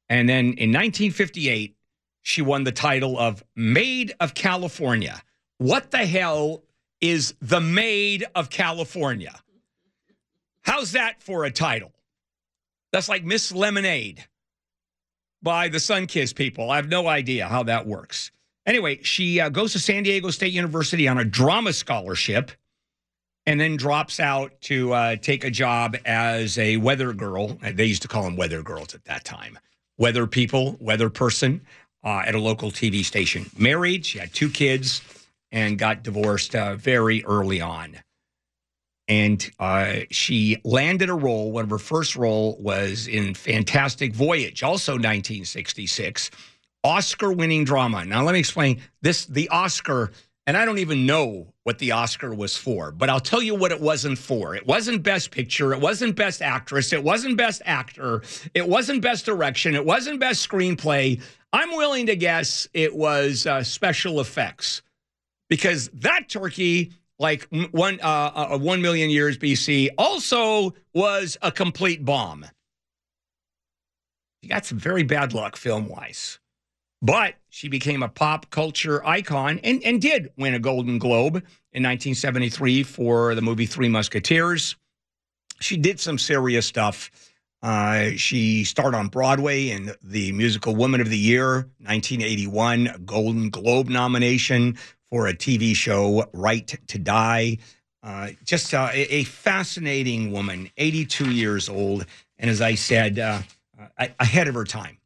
And 0.09 0.27
then 0.27 0.47
in 0.47 0.73
1958, 0.73 1.77
she 2.23 2.41
won 2.41 2.65
the 2.65 2.73
title 2.73 3.17
of 3.17 3.41
Maid 3.55 4.15
of 4.19 4.33
California. 4.33 5.21
What 5.59 5.91
the 5.91 6.05
hell 6.05 6.63
is 7.01 7.34
the 7.41 7.60
Maid 7.60 8.25
of 8.36 8.50
California? 8.50 9.39
How's 10.63 10.93
that 10.93 11.22
for 11.22 11.43
a 11.43 11.51
title? 11.51 11.91
That's 12.91 13.10
like 13.10 13.24
Miss 13.24 13.51
Lemonade 13.51 14.24
by 15.41 15.67
the 15.67 15.79
Sunkist 15.79 16.36
people. 16.36 16.70
I 16.70 16.75
have 16.75 16.88
no 16.89 17.08
idea 17.08 17.48
how 17.48 17.63
that 17.63 17.88
works. 17.88 18.31
Anyway, 18.65 19.01
she 19.01 19.39
uh, 19.39 19.50
goes 19.50 19.74
to 19.74 19.79
San 19.79 20.03
Diego 20.03 20.29
State 20.29 20.53
University 20.53 21.08
on 21.08 21.17
a 21.17 21.25
drama 21.25 21.74
scholarship 21.74 22.51
and 23.48 23.60
then 23.60 23.75
drops 23.75 24.20
out 24.20 24.60
to 24.62 24.93
uh, 24.93 25.15
take 25.15 25.43
a 25.43 25.50
job 25.50 25.98
as 26.05 26.60
a 26.60 26.77
weather 26.77 27.12
girl. 27.12 27.58
They 27.63 27.86
used 27.86 28.03
to 28.03 28.08
call 28.08 28.24
them 28.24 28.36
weather 28.36 28.62
girls 28.62 28.93
at 28.93 29.03
that 29.05 29.25
time. 29.25 29.58
Weather 29.98 30.27
people, 30.27 30.77
weather 30.79 31.10
person 31.10 31.62
uh, 32.03 32.24
at 32.25 32.36
a 32.36 32.39
local 32.39 32.70
TV 32.70 33.03
station. 33.03 33.50
Married, 33.58 34.05
she 34.05 34.20
had 34.20 34.34
two 34.34 34.50
kids, 34.50 35.01
and 35.51 35.77
got 35.77 36.03
divorced 36.03 36.55
uh, 36.55 36.75
very 36.75 37.24
early 37.25 37.62
on. 37.62 37.98
And 39.08 39.51
uh, 39.60 40.01
she 40.10 40.62
landed 40.63 41.10
a 41.10 41.13
role. 41.13 41.51
One 41.51 41.65
of 41.65 41.70
her 41.70 41.77
first 41.77 42.15
role 42.15 42.55
was 42.60 43.08
in 43.08 43.34
Fantastic 43.34 44.13
Voyage, 44.13 44.63
also 44.63 44.93
1966, 44.93 46.31
Oscar-winning 46.84 47.65
drama. 47.65 48.05
Now 48.05 48.24
let 48.24 48.34
me 48.34 48.39
explain 48.39 48.81
this: 49.01 49.25
the 49.25 49.50
Oscar, 49.50 50.12
and 50.48 50.55
I 50.55 50.63
don't 50.63 50.77
even 50.77 51.05
know 51.05 51.48
what 51.63 51.77
the 51.79 51.91
Oscar 51.91 52.34
was 52.34 52.55
for, 52.55 52.91
but 52.91 53.10
I'll 53.10 53.20
tell 53.20 53.41
you 53.41 53.53
what 53.53 53.72
it 53.72 53.81
wasn't 53.81 54.17
for. 54.17 54.55
It 54.55 54.65
wasn't 54.65 55.03
Best 55.03 55.31
Picture. 55.31 55.74
It 55.74 55.81
wasn't 55.81 56.15
Best 56.15 56.41
Actress. 56.41 56.93
It 56.93 57.03
wasn't 57.03 57.36
Best 57.38 57.62
Actor. 57.65 58.24
It 58.53 58.67
wasn't 58.67 59.01
Best 59.01 59.25
Direction. 59.25 59.75
It 59.75 59.86
wasn't 59.86 60.22
Best 60.22 60.48
Screenplay. 60.48 61.22
I'm 61.51 61.72
willing 61.72 62.05
to 62.05 62.15
guess 62.15 62.65
it 62.74 62.96
was 62.96 63.46
uh, 63.46 63.62
special 63.62 64.22
effects 64.22 64.84
because 65.51 65.89
that 65.96 66.29
turkey, 66.29 66.93
like 67.20 67.46
one 67.72 68.00
uh, 68.01 68.31
uh, 68.53 68.58
one 68.58 68.81
million 68.81 69.10
years 69.10 69.38
BC, 69.38 69.89
also 69.98 70.74
was 70.93 71.38
a 71.41 71.51
complete 71.51 72.05
bomb. 72.05 72.46
She 74.41 74.48
got 74.48 74.65
some 74.65 74.79
very 74.79 75.03
bad 75.03 75.34
luck 75.34 75.58
film 75.58 75.89
wise, 75.89 76.39
but 77.01 77.36
she 77.50 77.67
became 77.67 78.01
a 78.01 78.08
pop 78.08 78.50
culture 78.50 79.05
icon 79.05 79.60
and 79.62 79.84
and 79.84 80.01
did 80.01 80.31
win 80.38 80.53
a 80.53 80.60
Golden 80.60 80.98
Globe 80.98 81.36
in 81.36 81.84
1973 81.84 82.84
for 82.84 83.36
the 83.36 83.41
movie 83.41 83.65
Three 83.65 83.89
Musketeers. 83.89 84.77
She 85.60 85.75
did 85.75 86.00
some 86.00 86.17
serious 86.17 86.65
stuff. 86.65 87.12
Uh, 87.62 88.12
she 88.15 88.63
starred 88.63 88.96
on 88.96 89.10
Broadway 89.10 89.67
in 89.67 89.91
the 90.01 90.31
musical 90.31 90.75
Woman 90.75 91.01
of 91.01 91.10
the 91.10 91.17
Year, 91.17 91.70
1981, 91.81 93.03
Golden 93.05 93.50
Globe 93.50 93.89
nomination 93.89 94.77
for 95.11 95.27
a 95.27 95.33
TV 95.33 95.75
show, 95.75 96.25
Right 96.33 96.67
to 96.87 96.97
Die. 96.97 97.57
Uh, 98.01 98.29
just 98.43 98.73
uh, 98.73 98.89
a, 98.93 99.23
fascinating 99.25 100.31
woman, 100.31 100.71
82 100.77 101.29
years 101.29 101.69
old, 101.69 102.05
and 102.39 102.49
as 102.49 102.59
I 102.59 102.73
said, 102.73 103.19
uh, 103.19 103.41
ahead 104.19 104.47
of 104.47 104.55
her 104.55 104.63
time. 104.63 104.97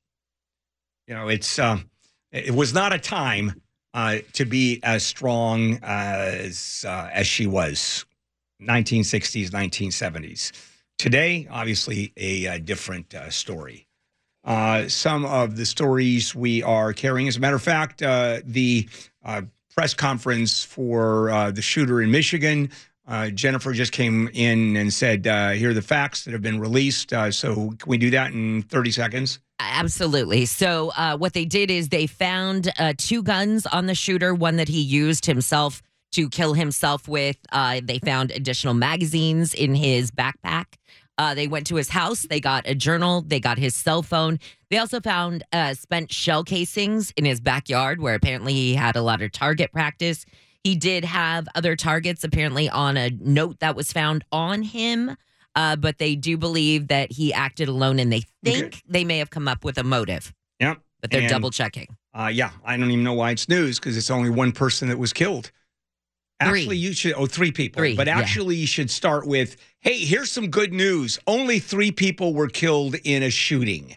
You 1.07 1.15
know, 1.15 1.27
it's 1.27 1.59
um, 1.59 1.89
it 2.31 2.55
was 2.55 2.73
not 2.73 2.93
a 2.93 2.99
time 2.99 3.61
uh, 3.93 4.19
to 4.33 4.45
be 4.45 4.79
as 4.81 5.03
strong 5.03 5.79
as 5.83 6.85
uh, 6.87 7.09
as 7.11 7.27
she 7.27 7.47
was, 7.47 8.05
1960s, 8.61 9.49
1970s. 9.49 10.53
Today, 10.97 11.49
obviously, 11.51 12.13
a, 12.15 12.45
a 12.45 12.59
different 12.59 13.13
story. 13.29 13.87
some 14.87 15.25
of 15.25 15.57
the 15.57 15.65
stories 15.65 16.33
we 16.33 16.63
are 16.63 16.93
carrying, 16.93 17.27
as 17.27 17.35
a 17.35 17.41
matter 17.41 17.57
of 17.57 17.61
fact, 17.61 17.99
the 17.99 18.87
press 19.75 19.93
conference 19.93 20.63
for 20.63 21.29
uh, 21.29 21.51
the 21.51 21.61
shooter 21.61 22.01
in 22.01 22.09
Michigan. 22.09 22.69
Uh, 23.07 23.29
Jennifer 23.29 23.71
just 23.73 23.91
came 23.91 24.29
in 24.33 24.75
and 24.77 24.91
said, 24.91 25.27
uh, 25.27 25.51
"Here 25.51 25.69
are 25.69 25.73
the 25.73 25.81
facts 25.81 26.23
that 26.23 26.31
have 26.31 26.41
been 26.41 26.59
released." 26.59 27.13
Uh, 27.13 27.29
so, 27.29 27.73
can 27.77 27.89
we 27.89 27.97
do 27.97 28.09
that 28.11 28.31
in 28.31 28.63
thirty 28.63 28.91
seconds? 28.91 29.39
Absolutely. 29.59 30.45
So, 30.45 30.91
uh, 30.97 31.17
what 31.17 31.33
they 31.33 31.45
did 31.45 31.69
is 31.69 31.89
they 31.89 32.07
found 32.07 32.71
uh, 32.79 32.93
two 32.97 33.21
guns 33.21 33.65
on 33.67 33.85
the 33.85 33.93
shooter. 33.95 34.33
One 34.33 34.55
that 34.55 34.69
he 34.69 34.81
used 34.81 35.25
himself 35.25 35.83
to 36.13 36.29
kill 36.29 36.53
himself 36.53 37.07
with. 37.07 37.37
they 37.51 37.99
found 37.99 38.31
additional 38.31 38.73
magazines 38.73 39.53
in 39.53 39.75
his 39.75 40.09
backpack. 40.11 40.65
Uh, 41.17 41.33
they 41.33 41.47
went 41.47 41.67
to 41.67 41.75
his 41.75 41.89
house. 41.89 42.23
They 42.29 42.39
got 42.39 42.67
a 42.67 42.75
journal. 42.75 43.21
They 43.21 43.39
got 43.39 43.57
his 43.57 43.75
cell 43.75 44.03
phone. 44.03 44.39
They 44.69 44.77
also 44.77 44.99
found 44.99 45.43
uh, 45.53 45.73
spent 45.73 46.11
shell 46.11 46.43
casings 46.43 47.11
in 47.11 47.25
his 47.25 47.39
backyard, 47.39 48.01
where 48.01 48.15
apparently 48.15 48.53
he 48.53 48.75
had 48.75 48.95
a 48.95 49.01
lot 49.01 49.21
of 49.21 49.31
target 49.31 49.71
practice. 49.71 50.25
He 50.63 50.75
did 50.75 51.05
have 51.05 51.47
other 51.55 51.75
targets, 51.75 52.23
apparently, 52.23 52.69
on 52.69 52.97
a 52.97 53.11
note 53.11 53.59
that 53.59 53.75
was 53.75 53.93
found 53.93 54.25
on 54.31 54.63
him. 54.63 55.15
Uh, 55.55 55.75
but 55.77 55.99
they 55.99 56.15
do 56.15 56.37
believe 56.37 56.89
that 56.89 57.11
he 57.11 57.33
acted 57.33 57.69
alone, 57.69 57.99
and 57.99 58.11
they 58.11 58.23
think 58.43 58.65
okay. 58.65 58.81
they 58.87 59.03
may 59.05 59.19
have 59.19 59.29
come 59.29 59.47
up 59.47 59.63
with 59.63 59.77
a 59.77 59.83
motive. 59.83 60.33
Yep. 60.59 60.81
But 60.99 61.11
they're 61.11 61.21
and, 61.21 61.29
double 61.29 61.51
checking. 61.51 61.95
Uh, 62.13 62.27
yeah, 62.33 62.49
I 62.65 62.75
don't 62.77 62.91
even 62.91 63.03
know 63.03 63.13
why 63.13 63.31
it's 63.31 63.47
news 63.47 63.79
because 63.79 63.95
it's 63.95 64.09
only 64.09 64.29
one 64.29 64.51
person 64.51 64.89
that 64.89 64.97
was 64.97 65.13
killed. 65.13 65.51
Actually, 66.39 66.65
three. 66.65 66.77
you 66.77 66.93
should. 66.93 67.13
Oh, 67.13 67.25
three 67.25 67.51
people. 67.51 67.79
Three, 67.79 67.95
but 67.95 68.07
actually, 68.07 68.55
yeah. 68.55 68.61
you 68.61 68.67
should 68.67 68.91
start 68.91 69.25
with, 69.25 69.55
"Hey, 69.79 69.99
here's 69.99 70.31
some 70.31 70.49
good 70.49 70.73
news. 70.73 71.17
Only 71.27 71.59
three 71.59 71.91
people 71.91 72.33
were 72.33 72.47
killed 72.47 72.95
in 73.03 73.23
a 73.23 73.29
shooting." 73.29 73.95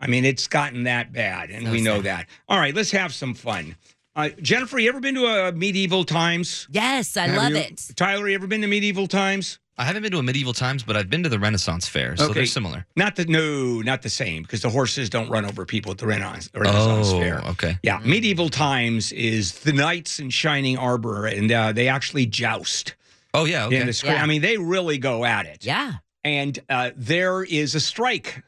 I 0.00 0.06
mean, 0.06 0.24
it's 0.24 0.46
gotten 0.46 0.84
that 0.84 1.12
bad, 1.12 1.50
and 1.50 1.66
so 1.66 1.72
we 1.72 1.80
know 1.80 1.96
sad. 1.96 2.04
that. 2.04 2.26
All 2.48 2.58
right, 2.58 2.74
let's 2.74 2.90
have 2.92 3.12
some 3.14 3.34
fun. 3.34 3.76
Uh, 4.14 4.30
Jennifer, 4.40 4.78
you 4.78 4.88
ever 4.88 5.00
been 5.00 5.14
to 5.14 5.26
a 5.26 5.52
medieval 5.52 6.04
times? 6.04 6.66
Yes, 6.70 7.16
I 7.18 7.28
have 7.28 7.36
love 7.36 7.50
you? 7.50 7.58
it. 7.58 7.90
Tyler, 7.96 8.28
you 8.28 8.34
ever 8.34 8.46
been 8.46 8.62
to 8.62 8.66
medieval 8.66 9.06
times? 9.06 9.58
I 9.78 9.84
haven't 9.84 10.02
been 10.02 10.12
to 10.12 10.18
a 10.18 10.22
medieval 10.22 10.54
times, 10.54 10.82
but 10.82 10.96
I've 10.96 11.10
been 11.10 11.22
to 11.22 11.28
the 11.28 11.38
Renaissance 11.38 11.86
fair, 11.86 12.16
so 12.16 12.26
okay. 12.26 12.34
they're 12.34 12.46
similar. 12.46 12.86
Not 12.96 13.16
the 13.16 13.26
no, 13.26 13.82
not 13.82 14.00
the 14.00 14.08
same 14.08 14.42
because 14.42 14.62
the 14.62 14.70
horses 14.70 15.10
don't 15.10 15.28
run 15.28 15.44
over 15.44 15.66
people 15.66 15.92
at 15.92 15.98
the 15.98 16.06
Renaissance, 16.06 16.48
Renaissance 16.54 17.08
oh, 17.10 17.20
fair. 17.20 17.42
Okay, 17.50 17.78
yeah, 17.82 18.00
medieval 18.02 18.48
times 18.48 19.12
is 19.12 19.60
the 19.60 19.72
knights 19.72 20.18
in 20.18 20.30
shining 20.30 20.78
armor, 20.78 21.26
and 21.26 21.52
uh, 21.52 21.72
they 21.72 21.88
actually 21.88 22.24
joust. 22.24 22.94
Oh 23.34 23.44
yeah, 23.44 23.66
okay. 23.66 23.90
Yeah. 24.02 24.22
I 24.22 24.26
mean, 24.26 24.40
they 24.40 24.56
really 24.56 24.96
go 24.96 25.26
at 25.26 25.44
it. 25.44 25.64
Yeah, 25.64 25.94
and 26.24 26.58
uh, 26.70 26.92
there 26.96 27.44
is 27.44 27.74
a 27.74 27.80
strike 27.80 28.42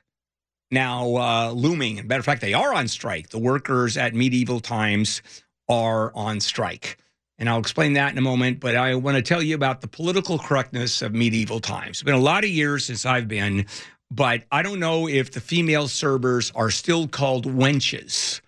now 0.70 1.16
uh, 1.16 1.50
looming. 1.50 2.06
Matter 2.06 2.20
of 2.20 2.25
fact, 2.25 2.40
they 2.40 2.54
are 2.54 2.73
on 2.73 2.88
strike. 2.88 3.28
The 3.28 3.38
workers 3.38 3.99
at 3.99 4.14
medieval 4.14 4.61
times 4.61 5.20
are 5.68 6.11
on 6.14 6.40
strike. 6.40 6.97
And 7.38 7.49
I'll 7.49 7.61
explain 7.61 7.92
that 7.92 8.12
in 8.12 8.18
a 8.18 8.23
moment. 8.23 8.61
But 8.61 8.76
I 8.76 8.95
want 8.97 9.16
to 9.16 9.23
tell 9.23 9.42
you 9.42 9.54
about 9.54 9.80
the 9.80 9.88
political 9.88 10.38
correctness 10.38 11.02
of 11.02 11.14
medieval 11.14 11.61
times. 11.61 11.99
It's 11.99 12.02
been 12.02 12.14
a 12.14 12.18
lot 12.18 12.45
of 12.45 12.50
years 12.50 12.85
since 12.85 13.07
I've 13.07 13.28
been, 13.28 13.66
but 14.11 14.45
I 14.50 14.62
don't 14.62 14.80
know 14.80 15.09
if 15.09 15.30
the 15.30 15.40
female 15.40 15.88
servers 15.88 16.50
are 16.54 16.71
still 16.71 17.07
called 17.07 17.47
wenches. 17.47 18.40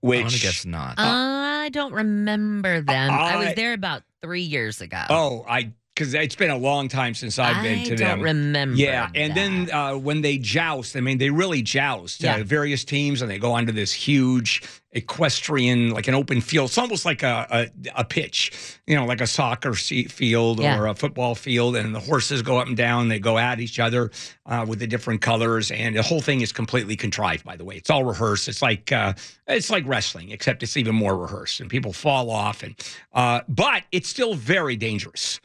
Which 0.00 0.24
I 0.24 0.38
guess 0.38 0.64
not. 0.64 0.94
I 0.98 1.68
don't 1.70 1.92
remember 1.92 2.80
them. 2.80 3.10
I, 3.10 3.36
was 3.36 3.54
there 3.54 3.72
about 3.72 4.02
three 4.22 4.42
years 4.42 4.80
ago. 4.80 5.02
Oh, 5.10 5.44
I 5.48 5.72
because 5.96 6.12
it's 6.12 6.34
been 6.36 6.50
a 6.50 6.58
long 6.58 6.88
time 6.88 7.14
since 7.14 7.38
I've 7.38 7.62
been 7.62 7.78
I 7.80 7.84
to 7.84 7.96
don't 7.96 8.08
them. 8.18 8.20
remember. 8.20 8.76
Yeah, 8.76 9.08
and 9.14 9.34
then 9.34 9.70
uh, 9.72 9.94
when 9.94 10.20
they 10.20 10.36
joust, 10.36 10.94
I 10.94 11.00
mean, 11.00 11.16
they 11.16 11.30
really 11.30 11.62
joust 11.62 12.22
Yeah. 12.22 12.36
uh, 12.36 12.44
various 12.44 12.84
teams, 12.84 13.22
and 13.22 13.30
they 13.30 13.38
go 13.38 13.52
onto 13.54 13.72
this 13.72 13.94
huge 13.94 14.62
equestrian, 14.92 15.90
like 15.90 16.06
an 16.08 16.14
open 16.14 16.40
field. 16.42 16.68
It's 16.68 16.76
almost 16.78 17.04
like 17.06 17.22
a 17.22 17.46
a, 17.50 18.00
a 18.00 18.04
pitch, 18.04 18.52
you 18.86 18.94
know, 18.94 19.06
like 19.06 19.22
a 19.22 19.26
soccer 19.26 19.72
field 19.72 20.60
Yeah. 20.60 20.78
or 20.78 20.86
a 20.86 20.94
football 20.94 21.34
field, 21.34 21.76
and 21.76 21.94
the 21.94 22.00
horses 22.00 22.42
go 22.42 22.58
up 22.58 22.66
and 22.66 22.76
down. 22.76 23.08
They 23.08 23.18
go 23.18 23.38
at 23.38 23.58
each 23.58 23.78
other 23.80 24.10
uh, 24.44 24.66
with 24.68 24.78
the 24.80 24.86
different 24.86 25.22
colors, 25.22 25.70
and 25.70 25.96
the 25.96 26.02
whole 26.02 26.20
thing 26.20 26.42
is 26.42 26.52
completely 26.52 26.96
contrived. 26.96 27.44
By 27.44 27.56
the 27.56 27.64
way, 27.64 27.76
it's 27.76 27.88
all 27.88 28.04
rehearsed. 28.04 28.48
It's 28.48 28.60
like 28.60 28.92
uh, 28.92 29.14
it's 29.48 29.70
like 29.70 29.84
wrestling, 29.86 30.30
except 30.30 30.62
it's 30.62 30.76
even 30.76 30.94
more 30.94 31.16
rehearsed, 31.16 31.60
and 31.60 31.70
people 31.70 31.92
fall 31.94 32.30
off, 32.30 32.62
and 32.62 32.74
uh, 33.14 33.40
but 33.48 33.84
it's 33.92 34.08
still 34.10 34.34
very 34.34 34.76
dangerous 34.76 35.40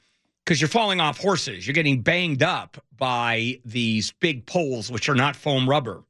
because 0.46 0.60
you're 0.60 0.68
falling 0.68 1.00
off 1.00 1.20
horses. 1.20 1.66
You're 1.66 1.74
getting 1.74 2.02
banged 2.02 2.44
up 2.44 2.84
by 2.98 3.60
these 3.66 4.12
big 4.20 4.46
poles, 4.46 4.92
which 4.92 5.10
are 5.10 5.16
not 5.16 5.36
foam 5.36 5.70
rubber. 5.70 6.04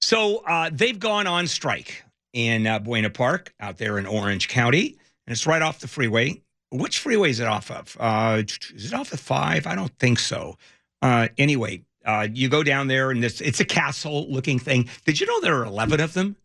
So 0.00 0.38
uh, 0.46 0.70
they've 0.72 0.98
gone 0.98 1.26
on 1.26 1.46
strike 1.46 2.04
in 2.32 2.66
uh, 2.66 2.78
Buena 2.78 3.10
Park 3.10 3.54
out 3.60 3.78
there 3.78 3.98
in 3.98 4.06
Orange 4.06 4.48
County, 4.48 4.96
and 5.26 5.32
it's 5.32 5.46
right 5.46 5.62
off 5.62 5.80
the 5.80 5.88
freeway. 5.88 6.42
Which 6.70 6.98
freeway 6.98 7.30
is 7.30 7.40
it 7.40 7.46
off 7.46 7.70
of? 7.70 7.96
Uh, 7.98 8.42
is 8.74 8.92
it 8.92 8.94
off 8.94 9.10
the 9.10 9.16
five? 9.16 9.66
I 9.66 9.74
don't 9.74 9.96
think 9.98 10.18
so. 10.18 10.58
Uh, 11.00 11.28
anyway, 11.38 11.82
uh, 12.04 12.26
you 12.32 12.48
go 12.48 12.62
down 12.62 12.88
there, 12.88 13.10
and 13.10 13.22
this, 13.22 13.40
it's 13.40 13.60
a 13.60 13.64
castle-looking 13.64 14.58
thing. 14.58 14.88
Did 15.04 15.20
you 15.20 15.26
know 15.26 15.40
there 15.40 15.58
are 15.60 15.64
eleven 15.64 16.00
of 16.00 16.12
them? 16.12 16.36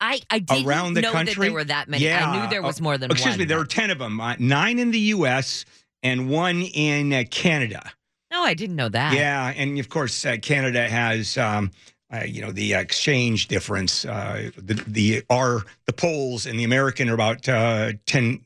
I, 0.00 0.20
I 0.30 0.38
didn't 0.38 0.66
around 0.66 0.94
the 0.94 1.02
know 1.02 1.12
that 1.12 1.26
country? 1.26 1.46
there 1.46 1.52
were 1.52 1.64
that 1.64 1.88
many. 1.88 2.10
I 2.10 2.42
knew 2.42 2.48
there 2.50 2.62
was 2.62 2.80
uh, 2.80 2.84
more 2.84 2.96
than 2.98 3.10
Excuse 3.10 3.32
one. 3.32 3.38
me, 3.40 3.44
there 3.44 3.58
are 3.58 3.64
but- 3.64 3.70
10 3.70 3.90
of 3.90 3.98
them, 3.98 4.20
uh, 4.20 4.34
nine 4.38 4.78
in 4.78 4.90
the 4.90 4.98
U.S. 4.98 5.64
and 6.02 6.30
one 6.30 6.62
in 6.62 7.12
uh, 7.12 7.24
Canada. 7.30 7.90
No, 8.30 8.42
I 8.42 8.54
didn't 8.54 8.76
know 8.76 8.88
that. 8.88 9.12
Yeah, 9.14 9.52
and 9.56 9.78
of 9.78 9.88
course, 9.88 10.24
uh, 10.24 10.36
Canada 10.40 10.88
has, 10.88 11.36
um, 11.36 11.72
uh, 12.12 12.22
you 12.24 12.40
know, 12.40 12.52
the 12.52 12.74
exchange 12.74 13.48
difference. 13.48 14.04
Uh, 14.04 14.50
the 14.56 14.74
the 14.86 15.22
our 15.30 15.64
the 15.86 15.92
polls 15.92 16.46
and 16.46 16.58
the 16.58 16.64
American 16.64 17.08
are 17.10 17.14
about 17.14 17.48
uh, 17.48 17.92
10 18.06 18.40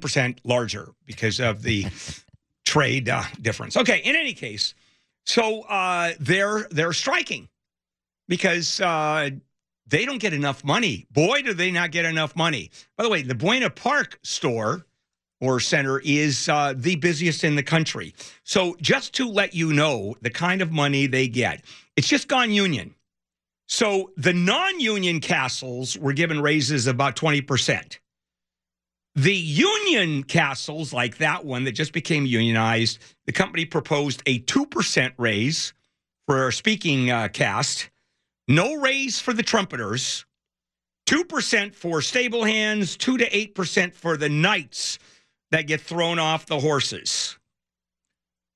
percent 0.00 0.38
larger 0.44 0.90
because 1.06 1.40
of 1.40 1.62
the 1.62 1.86
trade 2.66 3.08
uh, 3.08 3.22
difference. 3.40 3.76
Okay, 3.76 4.02
in 4.04 4.14
any 4.14 4.34
case, 4.34 4.74
so 5.24 5.62
uh, 5.62 6.12
they're 6.20 6.68
they're 6.70 6.92
striking 6.92 7.48
because 8.28 8.80
uh, 8.82 9.30
they 9.86 10.04
don't 10.04 10.18
get 10.20 10.32
enough 10.32 10.64
money. 10.64 11.06
Boy, 11.10 11.42
do 11.42 11.54
they 11.54 11.70
not 11.70 11.90
get 11.90 12.04
enough 12.04 12.36
money. 12.36 12.70
By 12.96 13.04
the 13.04 13.10
way, 13.10 13.22
the 13.22 13.34
Buena 13.34 13.70
Park 13.70 14.18
store 14.22 14.86
or 15.40 15.58
center 15.58 16.00
is 16.04 16.48
uh, 16.48 16.72
the 16.76 16.96
busiest 16.96 17.42
in 17.42 17.56
the 17.56 17.62
country. 17.62 18.14
So 18.44 18.76
just 18.80 19.12
to 19.14 19.28
let 19.28 19.54
you 19.54 19.72
know 19.72 20.14
the 20.22 20.30
kind 20.30 20.62
of 20.62 20.70
money 20.70 21.06
they 21.06 21.26
get, 21.26 21.64
it's 21.96 22.08
just 22.08 22.28
gone 22.28 22.52
union. 22.52 22.94
So 23.66 24.12
the 24.16 24.32
non-union 24.32 25.20
castles 25.20 25.98
were 25.98 26.12
given 26.12 26.40
raises 26.40 26.86
about 26.86 27.16
20%. 27.16 27.98
The 29.14 29.34
union 29.34 30.24
castles, 30.24 30.92
like 30.92 31.18
that 31.18 31.44
one 31.44 31.64
that 31.64 31.72
just 31.72 31.92
became 31.92 32.24
unionized, 32.24 32.98
the 33.26 33.32
company 33.32 33.64
proposed 33.64 34.22
a 34.26 34.40
2% 34.40 35.12
raise 35.18 35.74
for 36.26 36.38
our 36.42 36.52
speaking 36.52 37.10
uh, 37.10 37.28
cast, 37.28 37.90
no 38.48 38.74
raise 38.74 39.20
for 39.20 39.32
the 39.32 39.42
trumpeters, 39.42 40.24
2% 41.06 41.74
for 41.74 42.00
stable 42.00 42.44
hands, 42.44 42.96
2 42.96 43.18
to 43.18 43.28
8% 43.28 43.94
for 43.94 44.16
the 44.16 44.28
knights 44.28 44.98
that 45.50 45.66
get 45.66 45.80
thrown 45.80 46.18
off 46.18 46.46
the 46.46 46.60
horses. 46.60 47.38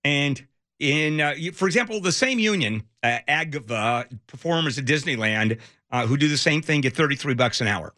And 0.04 0.46
in, 0.78 1.20
uh, 1.20 1.34
for 1.52 1.66
example, 1.66 2.00
the 2.00 2.12
same 2.12 2.38
union, 2.38 2.84
uh, 3.02 3.18
AGVA 3.28 4.18
performers 4.26 4.78
at 4.78 4.84
Disneyland, 4.84 5.58
uh, 5.90 6.06
who 6.06 6.16
do 6.16 6.28
the 6.28 6.36
same 6.36 6.62
thing, 6.62 6.80
get 6.80 6.94
33 6.94 7.34
bucks 7.34 7.60
an 7.60 7.66
hour. 7.66 7.92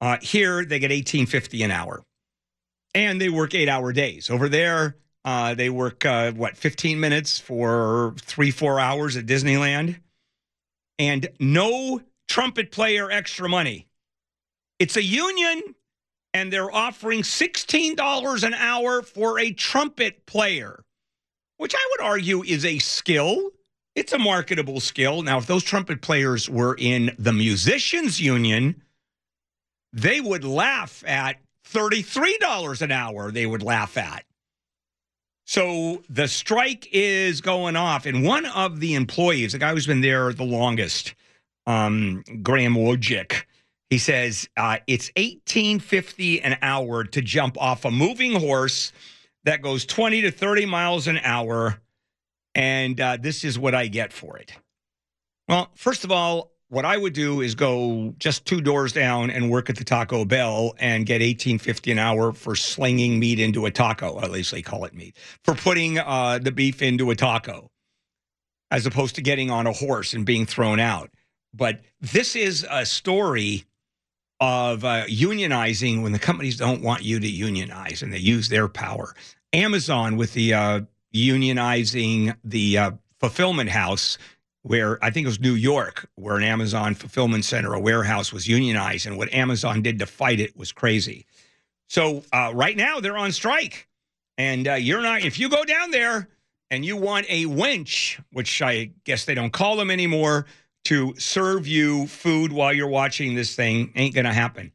Uh, 0.00 0.18
here, 0.20 0.64
they 0.64 0.78
get 0.78 0.90
18.50 0.90 1.64
an 1.64 1.70
hour. 1.70 2.02
And 2.94 3.20
they 3.20 3.28
work 3.28 3.54
eight 3.54 3.68
hour 3.68 3.92
days. 3.92 4.30
Over 4.30 4.48
there, 4.48 4.96
uh, 5.24 5.54
they 5.54 5.68
work, 5.70 6.04
uh, 6.04 6.32
what, 6.32 6.56
15 6.56 7.00
minutes 7.00 7.38
for 7.38 8.14
three, 8.20 8.50
four 8.50 8.78
hours 8.78 9.16
at 9.16 9.26
Disneyland? 9.26 10.00
And 10.98 11.28
no 11.38 12.00
trumpet 12.28 12.72
player 12.72 13.10
extra 13.10 13.48
money. 13.48 13.86
It's 14.78 14.96
a 14.96 15.02
union 15.02 15.74
and 16.36 16.52
they're 16.52 16.70
offering 16.70 17.22
$16 17.22 18.42
an 18.42 18.52
hour 18.52 19.00
for 19.00 19.40
a 19.40 19.52
trumpet 19.52 20.26
player, 20.26 20.84
which 21.56 21.74
I 21.74 21.88
would 21.92 22.04
argue 22.04 22.42
is 22.42 22.66
a 22.66 22.78
skill. 22.78 23.52
It's 23.94 24.12
a 24.12 24.18
marketable 24.18 24.80
skill. 24.80 25.22
Now, 25.22 25.38
if 25.38 25.46
those 25.46 25.64
trumpet 25.64 26.02
players 26.02 26.50
were 26.50 26.76
in 26.78 27.16
the 27.18 27.32
musicians 27.32 28.20
union, 28.20 28.82
they 29.94 30.20
would 30.20 30.44
laugh 30.44 31.02
at 31.06 31.36
$33 31.72 32.82
an 32.82 32.92
hour, 32.92 33.32
they 33.32 33.46
would 33.46 33.62
laugh 33.62 33.96
at. 33.96 34.25
So 35.46 36.02
the 36.10 36.26
strike 36.26 36.88
is 36.92 37.40
going 37.40 37.76
off. 37.76 38.04
And 38.04 38.24
one 38.24 38.46
of 38.46 38.80
the 38.80 38.94
employees, 38.94 39.52
the 39.52 39.58
guy 39.58 39.72
who's 39.72 39.86
been 39.86 40.00
there 40.00 40.32
the 40.32 40.44
longest, 40.44 41.14
um, 41.66 42.24
Graham 42.42 42.74
Wojcik, 42.74 43.44
he 43.88 43.98
says 43.98 44.48
uh, 44.56 44.78
it's 44.88 45.12
eighteen 45.14 45.78
fifty 45.78 46.40
an 46.42 46.58
hour 46.62 47.04
to 47.04 47.22
jump 47.22 47.56
off 47.60 47.84
a 47.84 47.90
moving 47.90 48.32
horse 48.32 48.92
that 49.44 49.62
goes 49.62 49.86
twenty 49.86 50.20
to 50.22 50.32
thirty 50.32 50.66
miles 50.66 51.06
an 51.06 51.18
hour, 51.18 51.80
and 52.56 53.00
uh, 53.00 53.16
this 53.20 53.44
is 53.44 53.56
what 53.56 53.76
I 53.76 53.86
get 53.86 54.12
for 54.12 54.36
it. 54.38 54.52
Well, 55.48 55.70
first 55.76 56.02
of 56.02 56.10
all, 56.10 56.50
what 56.68 56.84
I 56.84 56.96
would 56.96 57.12
do 57.12 57.40
is 57.40 57.54
go 57.54 58.14
just 58.18 58.44
two 58.44 58.60
doors 58.60 58.92
down 58.92 59.30
and 59.30 59.50
work 59.50 59.70
at 59.70 59.76
the 59.76 59.84
Taco 59.84 60.24
Bell 60.24 60.74
and 60.78 61.06
get 61.06 61.22
eighteen 61.22 61.58
fifty 61.58 61.92
an 61.92 61.98
hour 61.98 62.32
for 62.32 62.56
slinging 62.56 63.18
meat 63.18 63.38
into 63.38 63.66
a 63.66 63.70
taco. 63.70 64.20
At 64.20 64.30
least 64.30 64.50
they 64.50 64.62
call 64.62 64.84
it 64.84 64.94
meat 64.94 65.16
for 65.44 65.54
putting 65.54 65.98
uh, 65.98 66.38
the 66.42 66.52
beef 66.52 66.82
into 66.82 67.10
a 67.10 67.14
taco, 67.14 67.70
as 68.70 68.86
opposed 68.86 69.14
to 69.16 69.22
getting 69.22 69.50
on 69.50 69.66
a 69.66 69.72
horse 69.72 70.12
and 70.12 70.26
being 70.26 70.46
thrown 70.46 70.80
out. 70.80 71.10
But 71.54 71.80
this 72.00 72.36
is 72.36 72.66
a 72.68 72.84
story 72.84 73.64
of 74.40 74.84
uh, 74.84 75.06
unionizing 75.06 76.02
when 76.02 76.12
the 76.12 76.18
companies 76.18 76.56
don't 76.56 76.82
want 76.82 77.02
you 77.02 77.18
to 77.18 77.28
unionize 77.28 78.02
and 78.02 78.12
they 78.12 78.18
use 78.18 78.48
their 78.48 78.68
power. 78.68 79.14
Amazon 79.52 80.16
with 80.16 80.34
the 80.34 80.52
uh, 80.52 80.80
unionizing 81.14 82.36
the 82.44 82.76
uh, 82.76 82.90
fulfillment 83.20 83.70
house, 83.70 84.18
where 84.66 85.02
I 85.02 85.10
think 85.10 85.26
it 85.26 85.28
was 85.28 85.38
New 85.38 85.54
York, 85.54 86.10
where 86.16 86.36
an 86.36 86.42
Amazon 86.42 86.96
fulfillment 86.96 87.44
center, 87.44 87.72
a 87.72 87.78
warehouse 87.78 88.32
was 88.32 88.48
unionized, 88.48 89.06
and 89.06 89.16
what 89.16 89.32
Amazon 89.32 89.80
did 89.80 90.00
to 90.00 90.06
fight 90.06 90.40
it 90.40 90.56
was 90.56 90.72
crazy. 90.72 91.24
So 91.88 92.24
uh, 92.32 92.50
right 92.52 92.76
now 92.76 92.98
they're 92.98 93.16
on 93.16 93.30
strike, 93.30 93.86
and 94.36 94.66
uh, 94.66 94.74
you're 94.74 95.02
not. 95.02 95.22
If 95.22 95.38
you 95.38 95.48
go 95.48 95.64
down 95.64 95.92
there 95.92 96.28
and 96.72 96.84
you 96.84 96.96
want 96.96 97.26
a 97.28 97.44
wench, 97.44 98.20
which 98.32 98.60
I 98.60 98.90
guess 99.04 99.24
they 99.24 99.36
don't 99.36 99.52
call 99.52 99.76
them 99.76 99.88
anymore, 99.88 100.46
to 100.86 101.14
serve 101.16 101.68
you 101.68 102.08
food 102.08 102.50
while 102.50 102.72
you're 102.72 102.88
watching 102.88 103.36
this 103.36 103.54
thing, 103.54 103.92
ain't 103.94 104.16
gonna 104.16 104.34
happen. 104.34 104.72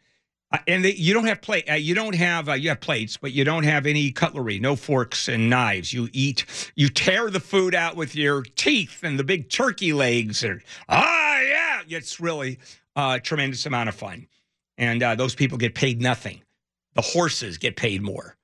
And 0.67 0.83
they, 0.83 0.93
you 0.93 1.13
don't 1.13 1.27
have 1.27 1.41
plate. 1.41 1.69
Uh, 1.69 1.75
you 1.75 1.95
don't 1.95 2.15
have. 2.15 2.49
Uh, 2.49 2.53
you 2.53 2.69
have 2.69 2.81
plates, 2.81 3.17
but 3.17 3.31
you 3.31 3.43
don't 3.43 3.63
have 3.63 3.85
any 3.85 4.11
cutlery. 4.11 4.59
No 4.59 4.75
forks 4.75 5.29
and 5.29 5.49
knives. 5.49 5.93
You 5.93 6.09
eat. 6.11 6.45
You 6.75 6.89
tear 6.89 7.29
the 7.29 7.39
food 7.39 7.73
out 7.73 7.95
with 7.95 8.15
your 8.15 8.41
teeth 8.41 9.01
and 9.03 9.17
the 9.17 9.23
big 9.23 9.49
turkey 9.49 9.93
legs. 9.93 10.43
And 10.43 10.61
ah, 10.89 11.39
yeah, 11.41 11.81
it's 11.87 12.19
really 12.19 12.59
a 12.95 13.19
tremendous 13.19 13.65
amount 13.65 13.89
of 13.89 13.95
fun. 13.95 14.27
And 14.77 15.01
uh, 15.01 15.15
those 15.15 15.35
people 15.35 15.57
get 15.57 15.73
paid 15.73 16.01
nothing. 16.01 16.41
The 16.95 17.01
horses 17.01 17.57
get 17.57 17.77
paid 17.77 18.01
more. 18.01 18.35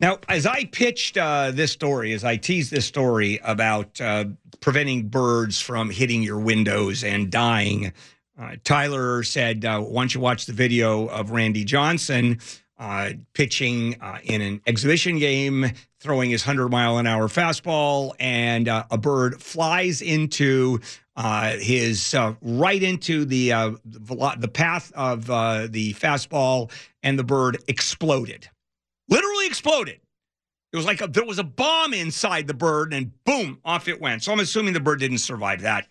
Now, 0.00 0.18
as 0.28 0.46
I 0.46 0.64
pitched 0.64 1.18
uh, 1.18 1.50
this 1.50 1.72
story, 1.72 2.12
as 2.12 2.24
I 2.24 2.36
teased 2.36 2.70
this 2.70 2.86
story 2.86 3.40
about 3.42 4.00
uh, 4.00 4.26
preventing 4.60 5.08
birds 5.08 5.60
from 5.60 5.90
hitting 5.90 6.22
your 6.22 6.38
windows 6.38 7.02
and 7.02 7.30
dying, 7.30 7.92
uh, 8.38 8.56
Tyler 8.64 9.22
said, 9.22 9.64
uh, 9.64 9.80
"Why 9.80 10.02
don't 10.02 10.14
you 10.14 10.20
watch 10.20 10.46
the 10.46 10.52
video 10.52 11.06
of 11.06 11.30
Randy 11.30 11.64
Johnson 11.64 12.38
uh, 12.78 13.10
pitching 13.34 14.00
uh, 14.00 14.18
in 14.22 14.40
an 14.40 14.60
exhibition 14.66 15.18
game, 15.18 15.66
throwing 16.00 16.30
his 16.30 16.46
100 16.46 16.68
mile 16.68 16.98
an 16.98 17.06
hour 17.06 17.28
fastball, 17.28 18.12
and 18.20 18.68
uh, 18.68 18.84
a 18.90 18.98
bird 18.98 19.42
flies 19.42 20.00
into 20.00 20.80
uh, 21.16 21.56
his 21.56 22.14
right 22.40 22.82
into 22.82 23.24
the 23.24 23.50
the, 23.84 24.36
the 24.38 24.48
path 24.48 24.92
of 24.94 25.26
the 25.26 25.94
fastball, 25.94 26.70
and 27.02 27.18
the 27.18 27.24
bird 27.24 27.58
exploded, 27.66 28.48
literally 29.08 29.46
exploded. 29.46 30.00
It 30.72 30.76
was 30.76 30.84
like 30.84 31.00
a, 31.00 31.06
there 31.06 31.24
was 31.24 31.38
a 31.38 31.44
bomb 31.44 31.94
inside 31.94 32.46
the 32.46 32.54
bird, 32.54 32.92
and 32.92 33.12
boom, 33.24 33.58
off 33.64 33.88
it 33.88 34.00
went. 34.00 34.22
So 34.22 34.32
I'm 34.32 34.40
assuming 34.40 34.74
the 34.74 34.80
bird 34.80 35.00
didn't 35.00 35.18
survive 35.18 35.62
that. 35.62 35.88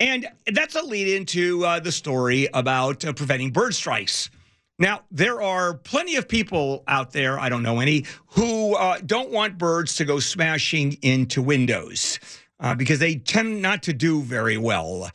And 0.00 0.28
that's 0.46 0.76
a 0.76 0.82
lead 0.82 1.08
into 1.08 1.60
the 1.82 1.92
story 1.92 2.48
about 2.54 3.00
preventing 3.00 3.50
bird 3.50 3.74
strikes. 3.74 4.30
Now, 4.78 5.02
there 5.10 5.42
are 5.42 5.74
plenty 5.74 6.14
of 6.14 6.28
people 6.28 6.84
out 6.86 7.10
there, 7.10 7.38
I 7.38 7.48
don't 7.48 7.64
know 7.64 7.80
any, 7.80 8.04
who 8.28 8.76
uh, 8.76 8.98
don't 9.04 9.32
want 9.32 9.58
birds 9.58 9.96
to 9.96 10.04
go 10.04 10.20
smashing 10.20 10.98
into 11.02 11.42
windows 11.42 12.20
uh, 12.60 12.76
because 12.76 13.00
they 13.00 13.16
tend 13.16 13.60
not 13.60 13.82
to 13.84 13.92
do 13.92 14.22
very 14.22 14.56
well. 14.56 15.10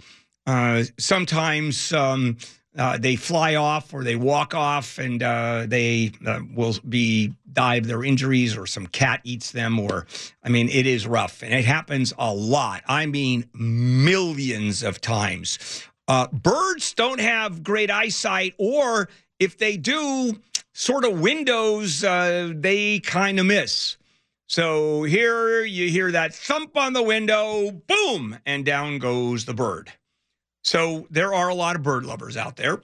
Uh, 0.46 0.84
sometimes 1.00 1.94
um, 1.94 2.38
uh, 2.78 2.98
they 2.98 3.16
fly 3.16 3.56
off 3.56 3.94
or 3.94 4.04
they 4.04 4.16
walk 4.16 4.56
off 4.56 4.98
and 4.98 5.22
uh, 5.22 5.66
they 5.68 6.12
uh, 6.26 6.40
will 6.56 6.76
be 6.88 7.34
die 7.52 7.76
of 7.76 7.88
their 7.88 8.04
injuries 8.04 8.58
or 8.58 8.66
some 8.66 8.88
cat 8.88 9.22
eats 9.24 9.52
them 9.52 9.80
or 9.80 10.08
i 10.44 10.50
mean 10.50 10.68
it 10.70 10.88
is 10.88 11.06
rough 11.06 11.44
and 11.44 11.54
it 11.54 11.66
happens 11.66 12.12
a 12.18 12.34
lot 12.34 12.82
i 12.88 13.06
mean 13.06 13.48
millions 13.54 14.82
of 14.82 15.00
times 15.00 15.84
uh, 16.08 16.28
birds 16.28 16.94
don't 16.94 17.20
have 17.20 17.64
great 17.64 17.90
eyesight 17.90 18.54
or 18.58 19.08
if 19.40 19.58
they 19.58 19.78
do, 19.78 20.40
sort 20.74 21.06
of 21.06 21.20
windows 21.20 22.04
uh, 22.04 22.52
they 22.56 23.00
kind 23.00 23.40
of 23.40 23.46
miss. 23.46 23.98
So 24.48 25.04
here 25.04 25.64
you 25.64 25.90
hear 25.90 26.12
that 26.12 26.34
thump 26.34 26.78
on 26.78 26.94
the 26.94 27.04
window, 27.04 27.72
boom, 27.72 28.38
and 28.46 28.66
down 28.66 29.00
goes 29.00 29.46
the 29.46 29.54
bird. 29.54 29.92
So 30.64 31.08
there 31.10 31.34
are 31.34 31.50
a 31.50 31.56
lot 31.56 31.76
of 31.76 31.84
bird 31.84 32.06
lovers 32.06 32.38
out 32.38 32.56
there. 32.56 32.82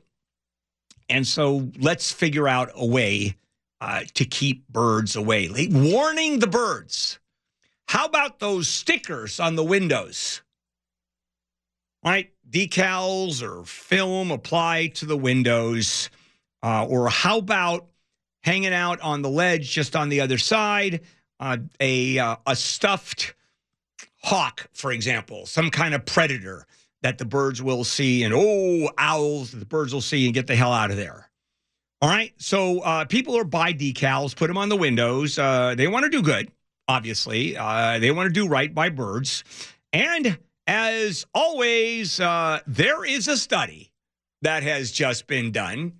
And 1.09 1.25
so 1.25 1.71
let's 1.79 2.11
figure 2.11 2.47
out 2.47 2.71
a 2.75 2.85
way 2.85 3.35
uh, 3.81 4.03
to 4.13 4.25
keep 4.25 4.67
birds 4.67 5.15
away. 5.15 5.49
Warning 5.71 6.39
the 6.39 6.47
birds. 6.47 7.19
How 7.87 8.05
about 8.05 8.39
those 8.39 8.67
stickers 8.67 9.39
on 9.39 9.55
the 9.55 9.63
windows? 9.63 10.41
Right? 12.03 12.31
Decals 12.49 13.41
or 13.41 13.65
film 13.65 14.29
applied 14.31 14.95
to 14.95 15.05
the 15.05 15.17
windows. 15.17 16.09
Uh, 16.61 16.85
or 16.85 17.09
how 17.09 17.37
about 17.37 17.87
hanging 18.43 18.73
out 18.73 18.99
on 19.01 19.21
the 19.21 19.29
ledge 19.29 19.71
just 19.71 19.95
on 19.95 20.09
the 20.09 20.21
other 20.21 20.37
side? 20.37 21.01
Uh, 21.39 21.57
a, 21.79 22.19
uh, 22.19 22.35
a 22.45 22.55
stuffed 22.55 23.33
hawk, 24.21 24.69
for 24.73 24.91
example, 24.91 25.45
some 25.45 25.69
kind 25.71 25.93
of 25.93 26.05
predator 26.05 26.67
that 27.01 27.17
the 27.17 27.25
birds 27.25 27.61
will 27.61 27.83
see, 27.83 28.23
and 28.23 28.33
oh, 28.35 28.89
owls 28.97 29.51
the 29.51 29.65
birds 29.65 29.93
will 29.93 30.01
see 30.01 30.25
and 30.25 30.33
get 30.33 30.47
the 30.47 30.55
hell 30.55 30.73
out 30.73 30.91
of 30.91 30.97
there. 30.97 31.29
All 32.01 32.09
right. 32.09 32.33
So 32.37 32.79
uh, 32.79 33.05
people 33.05 33.37
are 33.37 33.43
buy 33.43 33.73
decals, 33.73 34.35
put 34.35 34.47
them 34.47 34.57
on 34.57 34.69
the 34.69 34.77
windows. 34.77 35.37
Uh, 35.37 35.75
they 35.75 35.87
want 35.87 36.03
to 36.03 36.09
do 36.09 36.21
good, 36.21 36.51
obviously. 36.87 37.57
Uh, 37.57 37.99
they 37.99 38.11
want 38.11 38.27
to 38.27 38.33
do 38.33 38.47
right 38.47 38.73
by 38.73 38.89
birds. 38.89 39.43
And 39.91 40.37
as 40.65 41.25
always, 41.33 42.19
uh, 42.19 42.59
there 42.67 43.03
is 43.03 43.27
a 43.27 43.35
study 43.35 43.91
that 44.41 44.63
has 44.63 44.91
just 44.91 45.27
been 45.27 45.51
done 45.51 45.93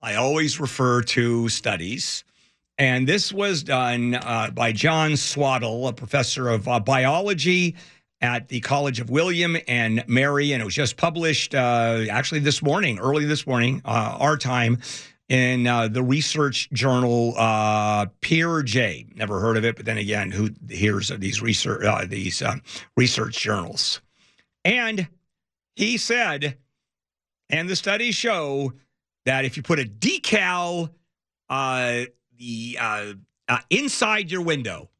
I 0.00 0.14
always 0.14 0.60
refer 0.60 1.02
to 1.02 1.48
studies. 1.48 2.24
And 2.78 3.08
this 3.08 3.32
was 3.32 3.64
done 3.64 4.14
uh, 4.14 4.50
by 4.54 4.70
John 4.70 5.16
Swaddle, 5.16 5.88
a 5.88 5.92
professor 5.92 6.48
of 6.48 6.68
uh, 6.68 6.78
biology 6.78 7.74
at 8.20 8.48
the 8.48 8.60
College 8.60 9.00
of 9.00 9.10
William 9.10 9.56
and 9.68 10.04
Mary. 10.08 10.52
And 10.52 10.60
it 10.60 10.64
was 10.64 10.74
just 10.74 10.96
published 10.96 11.54
uh, 11.54 12.04
actually 12.10 12.40
this 12.40 12.62
morning, 12.62 12.98
early 12.98 13.24
this 13.24 13.46
morning, 13.46 13.80
uh, 13.84 14.16
our 14.18 14.36
time, 14.36 14.78
in 15.28 15.66
uh, 15.66 15.88
the 15.88 16.02
research 16.02 16.70
journal 16.70 17.34
uh, 17.36 18.06
PeerJ. 18.22 19.14
Never 19.16 19.40
heard 19.40 19.56
of 19.56 19.64
it, 19.64 19.76
but 19.76 19.84
then 19.84 19.98
again, 19.98 20.30
who 20.30 20.50
hears 20.68 21.10
of 21.10 21.20
these 21.20 21.42
research, 21.42 21.84
these 22.08 22.42
research 22.96 23.38
journals? 23.38 24.00
And 24.64 25.06
he 25.76 25.96
said, 25.96 26.56
and 27.50 27.68
the 27.68 27.76
studies 27.76 28.14
show 28.14 28.72
that 29.24 29.44
if 29.44 29.56
you 29.56 29.62
put 29.62 29.78
a 29.78 29.84
decal 29.84 30.90
uh, 31.48 32.02
the 32.38 32.78
uh, 32.80 33.12
uh, 33.48 33.58
inside 33.70 34.30
your 34.30 34.42
window, 34.42 34.90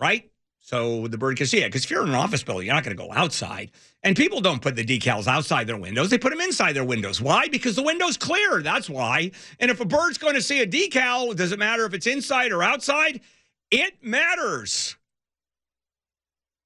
right? 0.00 0.30
So 0.64 1.08
the 1.08 1.18
bird 1.18 1.36
can 1.36 1.46
see 1.46 1.58
it. 1.58 1.66
Because 1.66 1.84
if 1.84 1.90
you're 1.90 2.04
in 2.04 2.08
an 2.08 2.14
office 2.14 2.42
building, 2.42 2.64
you're 2.66 2.74
not 2.74 2.84
going 2.84 2.96
to 2.96 3.02
go 3.02 3.12
outside. 3.12 3.70
And 4.02 4.16
people 4.16 4.40
don't 4.40 4.62
put 4.62 4.76
the 4.76 4.84
decals 4.84 5.26
outside 5.26 5.66
their 5.66 5.76
windows; 5.76 6.08
they 6.08 6.16
put 6.16 6.30
them 6.30 6.40
inside 6.40 6.72
their 6.72 6.86
windows. 6.86 7.20
Why? 7.20 7.48
Because 7.48 7.76
the 7.76 7.82
window's 7.82 8.16
clear. 8.16 8.62
That's 8.62 8.88
why. 8.88 9.32
And 9.60 9.70
if 9.70 9.80
a 9.80 9.84
bird's 9.84 10.16
going 10.16 10.36
to 10.36 10.40
see 10.40 10.62
a 10.62 10.66
decal, 10.66 11.36
does 11.36 11.52
it 11.52 11.58
matter 11.58 11.84
if 11.84 11.92
it's 11.92 12.06
inside 12.06 12.50
or 12.50 12.62
outside? 12.62 13.20
It 13.70 14.02
matters. 14.02 14.96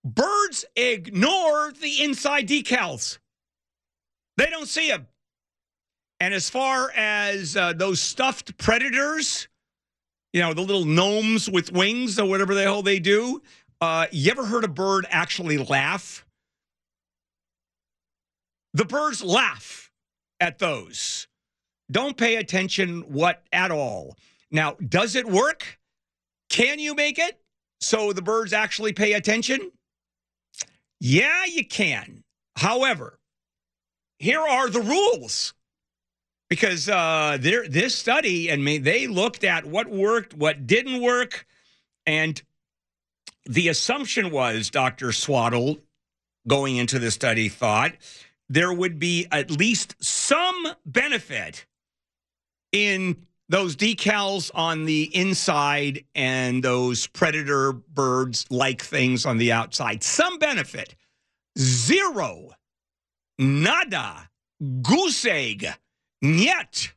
Birds 0.04 0.64
ignore 0.76 1.72
the 1.72 2.04
inside 2.04 2.46
decals. 2.46 3.18
They 4.37 4.46
don't 4.46 4.68
see 4.68 4.90
them. 4.90 5.08
And 6.20 6.32
as 6.32 6.48
far 6.48 6.92
as 6.94 7.56
uh, 7.56 7.72
those 7.72 8.00
stuffed 8.00 8.58
predators, 8.58 9.48
you 10.32 10.40
know, 10.40 10.54
the 10.54 10.61
little 10.61 10.84
gnomes 10.84 11.50
with 11.50 11.72
wings 11.72 12.16
or 12.20 12.28
whatever 12.28 12.54
the 12.54 12.62
hell 12.62 12.82
they 12.82 13.00
do, 13.00 13.42
uh, 13.81 14.07
you 14.11 14.31
ever 14.31 14.45
heard 14.45 14.64
a 14.64 14.69
bird 14.69 15.07
actually 15.11 15.59
laugh? 15.59 16.25
The 18.75 18.85
birds 18.85 19.23
laugh 19.23 19.91
at 20.41 20.59
those. 20.59 21.27
Don't 21.91 22.17
pay 22.17 22.37
attention 22.37 23.01
what 23.09 23.43
at 23.53 23.71
all. 23.71 24.17
Now, 24.51 24.77
does 24.87 25.14
it 25.14 25.27
work? 25.27 25.79
Can 26.51 26.79
you 26.79 26.95
make 26.95 27.19
it 27.19 27.41
so 27.81 28.12
the 28.12 28.23
birds 28.23 28.53
actually 28.53 28.93
pay 28.93 29.14
attention? 29.14 29.73
Yeah, 31.01 31.45
you 31.47 31.64
can. 31.64 32.25
However, 32.57 33.19
here 34.19 34.41
are 34.41 34.69
the 34.69 34.81
rules 34.81 35.55
because 36.49 36.88
uh, 36.88 37.38
this 37.41 37.95
study 37.95 38.49
and 38.49 38.67
they 38.67 39.07
looked 39.07 39.45
at 39.45 39.64
what 39.64 39.88
worked, 39.88 40.35
what 40.35 40.67
didn't 40.67 41.01
work, 41.01 41.47
and 42.07 42.43
the 43.48 43.68
assumption 43.68 44.30
was 44.30 44.70
Dr. 44.70 45.11
Swaddle, 45.11 45.78
going 46.46 46.76
into 46.76 46.98
the 46.98 47.11
study, 47.11 47.48
thought 47.48 47.92
there 48.48 48.72
would 48.72 48.98
be 48.98 49.26
at 49.32 49.50
least 49.50 49.96
some 50.00 50.68
benefit 50.87 51.66
in 52.72 53.26
those 53.48 53.74
decals 53.76 54.50
on 54.54 54.84
the 54.84 55.04
inside 55.16 56.04
and 56.14 56.62
those 56.62 57.06
predator 57.08 57.72
birds 57.72 58.46
like 58.50 58.82
things 58.82 59.26
on 59.26 59.38
the 59.38 59.52
outside. 59.52 60.02
Some 60.02 60.38
benefit. 60.38 60.94
Zero. 61.58 62.50
Nada. 63.38 64.28
Goose 64.82 65.24
egg 65.24 65.68
Yet, 66.20 66.92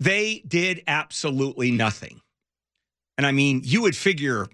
they 0.00 0.42
did 0.46 0.82
absolutely 0.86 1.70
nothing. 1.70 2.20
And 3.16 3.26
I 3.26 3.32
mean, 3.32 3.60
you 3.64 3.82
would 3.82 3.96
figure 3.96 4.48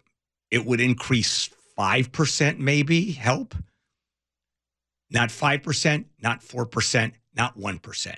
it 0.51 0.65
would 0.65 0.81
increase 0.81 1.51
5% 1.79 2.59
maybe 2.59 3.13
help. 3.13 3.55
Not 5.11 5.29
5%, 5.29 6.05
not 6.23 6.41
4%, 6.41 7.13
not 7.37 7.59
1%. 7.59 8.15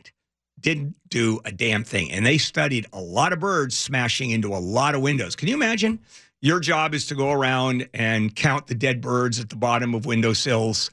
Didn't 0.60 0.96
do 1.08 1.40
a 1.44 1.52
damn 1.52 1.84
thing. 1.84 2.10
And 2.10 2.24
they 2.24 2.38
studied 2.38 2.86
a 2.92 3.00
lot 3.00 3.32
of 3.32 3.40
birds 3.40 3.76
smashing 3.76 4.30
into 4.30 4.54
a 4.54 4.58
lot 4.58 4.94
of 4.94 5.02
windows. 5.02 5.36
Can 5.36 5.48
you 5.48 5.54
imagine? 5.54 6.00
Your 6.40 6.60
job 6.60 6.94
is 6.94 7.06
to 7.06 7.14
go 7.14 7.30
around 7.32 7.88
and 7.92 8.34
count 8.34 8.68
the 8.68 8.74
dead 8.74 9.00
birds 9.00 9.40
at 9.40 9.50
the 9.50 9.56
bottom 9.56 9.94
of 9.94 10.06
windowsills. 10.06 10.90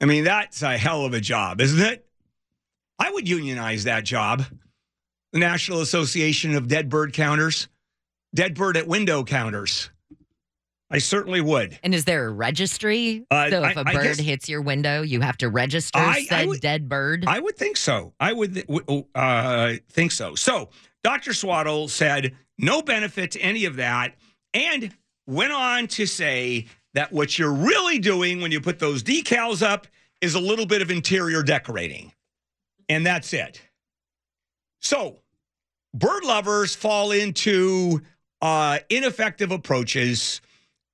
I 0.00 0.04
mean, 0.04 0.24
that's 0.24 0.62
a 0.62 0.76
hell 0.76 1.04
of 1.04 1.14
a 1.14 1.20
job, 1.20 1.60
isn't 1.60 1.80
it? 1.80 2.06
I 2.98 3.10
would 3.10 3.28
unionize 3.28 3.84
that 3.84 4.04
job. 4.04 4.44
The 5.32 5.38
National 5.38 5.80
Association 5.80 6.54
of 6.54 6.68
Dead 6.68 6.88
Bird 6.88 7.12
Counters, 7.12 7.68
Dead 8.34 8.54
Bird 8.54 8.76
at 8.76 8.86
Window 8.86 9.22
Counters. 9.24 9.90
I 10.90 10.98
certainly 10.98 11.40
would. 11.40 11.78
And 11.82 11.94
is 11.94 12.04
there 12.04 12.26
a 12.26 12.30
registry? 12.30 13.26
Uh, 13.30 13.50
so 13.50 13.64
if 13.64 13.76
I, 13.76 13.80
a 13.80 13.84
bird 13.84 14.02
guess, 14.02 14.18
hits 14.18 14.48
your 14.48 14.62
window, 14.62 15.02
you 15.02 15.20
have 15.20 15.36
to 15.38 15.48
register 15.48 15.98
I, 15.98 16.24
said 16.24 16.40
I 16.40 16.46
would, 16.46 16.60
dead 16.60 16.88
bird? 16.88 17.24
I 17.26 17.40
would 17.40 17.56
think 17.56 17.76
so. 17.76 18.12
I 18.20 18.32
would 18.32 18.64
uh, 19.14 19.72
think 19.90 20.12
so. 20.12 20.34
So 20.34 20.68
Dr. 21.02 21.32
Swaddle 21.32 21.88
said 21.88 22.36
no 22.58 22.82
benefit 22.82 23.32
to 23.32 23.40
any 23.40 23.64
of 23.64 23.76
that 23.76 24.14
and 24.54 24.94
went 25.26 25.52
on 25.52 25.88
to 25.88 26.06
say 26.06 26.66
that 26.94 27.12
what 27.12 27.38
you're 27.38 27.52
really 27.52 27.98
doing 27.98 28.40
when 28.40 28.52
you 28.52 28.60
put 28.60 28.78
those 28.78 29.02
decals 29.02 29.62
up 29.62 29.88
is 30.20 30.34
a 30.34 30.40
little 30.40 30.66
bit 30.66 30.82
of 30.82 30.90
interior 30.90 31.42
decorating 31.42 32.12
and 32.88 33.04
that's 33.04 33.32
it. 33.32 33.60
So, 34.80 35.18
bird 35.94 36.24
lovers 36.24 36.74
fall 36.74 37.12
into 37.12 38.02
uh, 38.40 38.78
ineffective 38.90 39.50
approaches, 39.50 40.40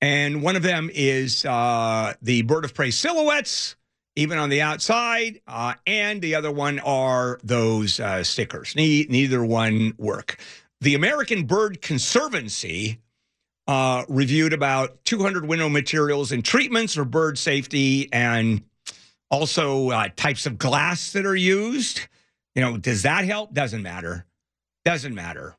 and 0.02 0.42
one 0.42 0.56
of 0.56 0.64
them 0.64 0.90
is 0.92 1.44
uh, 1.44 2.14
the 2.20 2.42
bird 2.42 2.64
of 2.64 2.74
prey 2.74 2.90
silhouettes, 2.90 3.76
even 4.16 4.36
on 4.36 4.48
the 4.48 4.60
outside, 4.60 5.40
uh, 5.46 5.74
and 5.86 6.20
the 6.20 6.34
other 6.34 6.50
one 6.50 6.80
are 6.80 7.38
those 7.44 8.00
uh, 8.00 8.24
stickers. 8.24 8.74
Ne- 8.74 9.06
neither 9.08 9.44
one 9.44 9.94
work. 9.98 10.38
The 10.80 10.96
American 10.96 11.44
Bird 11.44 11.80
Conservancy 11.80 12.98
uh, 13.68 14.04
reviewed 14.08 14.52
about 14.52 15.04
200 15.04 15.46
window 15.46 15.68
materials 15.68 16.32
and 16.32 16.44
treatments 16.44 16.94
for 16.94 17.04
bird 17.04 17.38
safety 17.38 18.12
and 18.12 18.62
also 19.30 19.90
uh, 19.90 20.08
types 20.16 20.46
of 20.46 20.58
glass 20.58 21.12
that 21.12 21.24
are 21.24 21.36
used. 21.36 22.00
You 22.56 22.62
know, 22.62 22.76
does 22.76 23.02
that 23.02 23.24
help? 23.24 23.54
Doesn't 23.54 23.82
matter. 23.82 24.26
Doesn't 24.84 25.14
matter. 25.14 25.56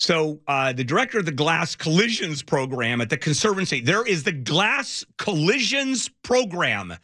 So, 0.00 0.40
uh, 0.48 0.72
the 0.72 0.84
director 0.84 1.18
of 1.18 1.24
the 1.24 1.32
Glass 1.32 1.76
Collisions 1.76 2.42
Program 2.42 3.00
at 3.00 3.10
the 3.10 3.16
Conservancy, 3.16 3.80
there 3.80 4.06
is 4.06 4.24
the 4.24 4.32
Glass 4.32 5.04
Collisions 5.18 6.10
Program 6.22 6.94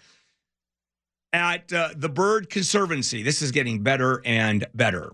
at 1.33 1.73
uh, 1.73 1.91
the 1.97 2.09
Bird 2.09 2.51
Conservancy. 2.51 3.23
This 3.23 3.43
is 3.43 3.53
getting 3.53 3.83
better 3.83 4.21
and 4.25 4.67
better. 4.75 5.13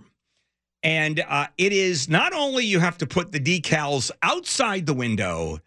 And 0.83 1.21
uh, 1.21 1.49
it 1.59 1.73
is 1.73 2.09
not 2.09 2.33
only 2.33 2.65
you 2.65 2.81
have 2.81 2.99
to 2.99 3.07
put 3.07 3.33
the 3.33 3.41
decals 3.41 4.11
outside 4.23 4.87
the 4.87 4.95
window, 4.95 5.59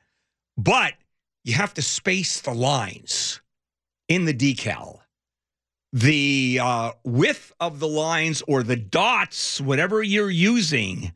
but 0.57 0.93
you 1.43 1.53
have 1.53 1.73
to 1.75 1.81
space 1.81 2.41
the 2.41 2.53
lines 2.53 3.41
in 4.07 4.25
the 4.25 4.33
decal. 4.33 4.99
The 5.91 6.59
uh, 6.61 6.91
width 7.03 7.51
of 7.59 7.79
the 7.79 7.87
lines 7.87 8.43
or 8.47 8.63
the 8.63 8.75
dots, 8.75 9.59
whatever 9.59 10.03
you're 10.03 10.29
using, 10.29 11.13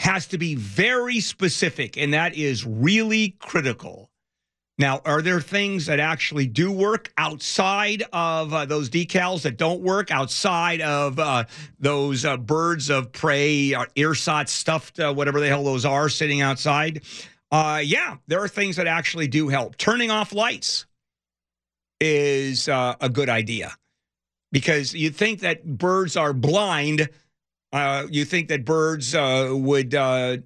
has 0.00 0.26
to 0.28 0.38
be 0.38 0.54
very 0.54 1.20
specific, 1.20 1.98
and 1.98 2.14
that 2.14 2.34
is 2.34 2.64
really 2.64 3.36
critical. 3.38 4.10
Now, 4.78 5.02
are 5.04 5.20
there 5.20 5.42
things 5.42 5.84
that 5.86 6.00
actually 6.00 6.46
do 6.46 6.72
work 6.72 7.12
outside 7.18 8.04
of 8.10 8.54
uh, 8.54 8.64
those 8.64 8.88
decals 8.88 9.42
that 9.42 9.58
don't 9.58 9.82
work 9.82 10.10
outside 10.10 10.80
of 10.80 11.18
uh, 11.18 11.44
those 11.78 12.24
uh, 12.24 12.38
birds 12.38 12.88
of 12.88 13.12
prey, 13.12 13.74
uh, 13.74 13.84
ersatz 13.94 14.52
stuffed, 14.52 14.98
uh, 14.98 15.12
whatever 15.12 15.38
the 15.38 15.48
hell 15.48 15.64
those 15.64 15.84
are, 15.84 16.08
sitting 16.08 16.40
outside? 16.40 17.02
Uh, 17.52 17.82
yeah, 17.84 18.16
there 18.26 18.42
are 18.42 18.48
things 18.48 18.76
that 18.76 18.86
actually 18.86 19.28
do 19.28 19.48
help. 19.48 19.76
Turning 19.76 20.10
off 20.10 20.32
lights 20.32 20.86
is 22.00 22.68
a 22.68 23.10
good 23.12 23.28
idea 23.28 23.76
because 24.50 24.94
you 24.94 25.10
think 25.10 25.40
that 25.40 25.62
birds 25.62 26.16
are 26.16 26.32
blind. 26.32 27.10
You 28.10 28.24
think 28.24 28.48
that 28.48 28.64
birds 28.64 29.14
would 29.14 29.94
uh, 29.94 30.36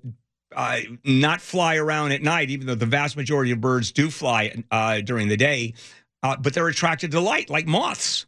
not 1.05 1.41
fly 1.41 1.77
around 1.77 2.13
at 2.13 2.23
night, 2.23 2.51
even 2.51 2.67
though 2.67 2.75
the 2.75 2.87
vast 2.87 3.17
majority 3.17 3.51
of 3.51 3.61
birds 3.61 3.93
do 3.93 4.11
fly 4.11 4.55
uh, 4.71 5.01
during 5.01 5.29
the 5.29 5.37
day, 5.37 5.75
uh, 6.23 6.37
but 6.37 6.55
they're 6.55 6.69
attracted 6.69 7.11
to 7.11 7.21
light 7.21 7.51
like 7.51 7.67
moths. 7.67 8.27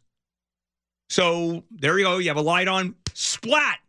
So 1.09 1.63
there 1.71 1.97
you 1.97 2.05
go. 2.05 2.17
You 2.17 2.27
have 2.29 2.37
a 2.37 2.41
light 2.41 2.67
on, 2.67 2.95
splat, 3.13 3.79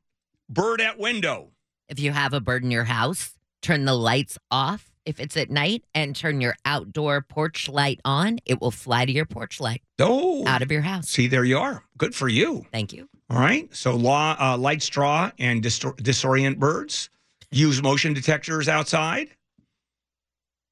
bird 0.49 0.81
at 0.81 0.99
window. 0.99 1.49
If 1.89 1.99
you 1.99 2.13
have 2.13 2.33
a 2.33 2.41
bird 2.41 2.63
in 2.63 2.71
your 2.71 2.85
house, 2.85 3.35
turn 3.61 3.87
the 3.87 3.95
lights 3.95 4.39
off 4.51 4.91
if 5.05 5.19
it's 5.19 5.37
at 5.37 5.51
night 5.51 5.85
and 5.95 6.15
turn 6.15 6.41
your 6.41 6.55
outdoor 6.65 7.23
porch 7.23 7.69
light 7.69 8.01
on. 8.05 8.39
It 8.47 8.61
will 8.61 8.71
fly 8.71 9.05
to 9.05 9.11
your 9.11 9.27
porch 9.27 9.61
light. 9.61 9.83
Oh, 9.99 10.47
out 10.47 10.63
of 10.63 10.71
your 10.71 10.83
house. 10.83 11.09
See, 11.09 11.27
there 11.27 11.45
you 11.45 11.59
are. 11.59 11.83
Good 11.97 12.15
for 12.15 12.29
you. 12.29 12.67
Thank 12.71 12.93
you. 12.93 13.09
All 13.31 13.39
right. 13.39 13.75
So, 13.75 13.95
law, 13.95 14.37
uh, 14.41 14.57
light 14.57 14.83
straw 14.83 15.31
and 15.39 15.63
disorient 15.63 16.59
birds 16.59 17.11
use 17.51 17.83
motion 17.83 18.15
detectors 18.15 18.69
outside. 18.69 19.29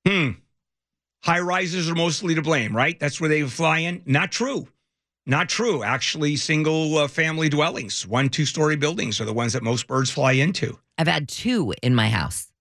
Hmm. 0.07 0.31
High 1.23 1.41
rises 1.41 1.91
are 1.91 1.95
mostly 1.95 2.35
to 2.35 2.43
blame, 2.43 2.75
right? 2.75 2.99
That's 2.99 3.21
where 3.21 3.29
they 3.29 3.43
fly 3.43 3.79
in. 3.81 4.03
Not 4.07 4.31
true. 4.31 4.69
Not 5.27 5.49
true. 5.49 5.83
Actually, 5.83 6.37
single 6.37 6.99
uh, 6.99 7.09
family 7.09 7.49
dwellings, 7.49 8.07
one, 8.07 8.29
two 8.29 8.47
story 8.47 8.77
buildings 8.77 9.21
are 9.21 9.25
the 9.25 9.33
ones 9.33 9.53
that 9.55 9.63
most 9.63 9.89
birds 9.89 10.11
fly 10.11 10.33
into. 10.33 10.79
I've 10.99 11.09
had 11.09 11.29
two 11.29 11.75
in 11.83 11.95
my 11.95 12.09
house 12.09 12.53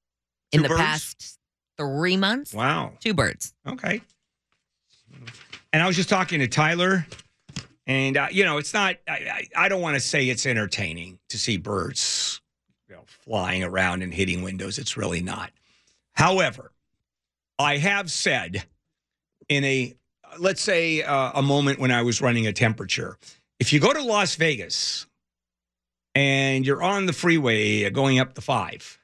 two 0.51 0.57
in 0.57 0.63
the 0.63 0.69
birds? 0.69 0.81
past 0.81 1.39
three 1.77 2.17
months. 2.17 2.53
Wow. 2.53 2.93
Two 2.99 3.13
birds. 3.13 3.53
Okay. 3.67 4.01
And 5.71 5.83
I 5.83 5.87
was 5.87 5.95
just 5.95 6.09
talking 6.09 6.39
to 6.39 6.47
Tyler, 6.47 7.05
and, 7.87 8.17
uh, 8.17 8.27
you 8.31 8.43
know, 8.43 8.57
it's 8.57 8.73
not, 8.73 8.95
I, 9.07 9.47
I, 9.55 9.69
don't 9.69 9.81
want 9.81 9.95
to 9.95 9.99
say 9.99 10.27
it's 10.27 10.45
entertaining 10.45 11.19
to 11.29 11.37
see 11.37 11.57
birds 11.57 12.41
you 12.89 12.95
know, 12.95 13.03
flying 13.05 13.63
around 13.63 14.01
and 14.01 14.13
hitting 14.13 14.41
windows. 14.41 14.79
It's 14.79 14.97
really 14.97 15.21
not. 15.21 15.51
However, 16.13 16.71
I 17.59 17.77
have 17.77 18.11
said 18.11 18.63
in 19.49 19.63
a, 19.63 19.95
let's 20.39 20.61
say, 20.61 21.03
uh, 21.03 21.31
a 21.35 21.41
moment 21.41 21.79
when 21.79 21.91
I 21.91 22.01
was 22.01 22.21
running 22.21 22.47
a 22.47 22.53
temperature, 22.53 23.17
if 23.59 23.71
you 23.71 23.79
go 23.79 23.93
to 23.93 24.01
Las 24.01 24.35
Vegas 24.35 25.05
and 26.15 26.65
you're 26.65 26.83
on 26.83 27.05
the 27.05 27.13
freeway 27.13 27.89
going 27.91 28.19
up 28.19 28.33
the 28.33 28.41
five, 28.41 28.99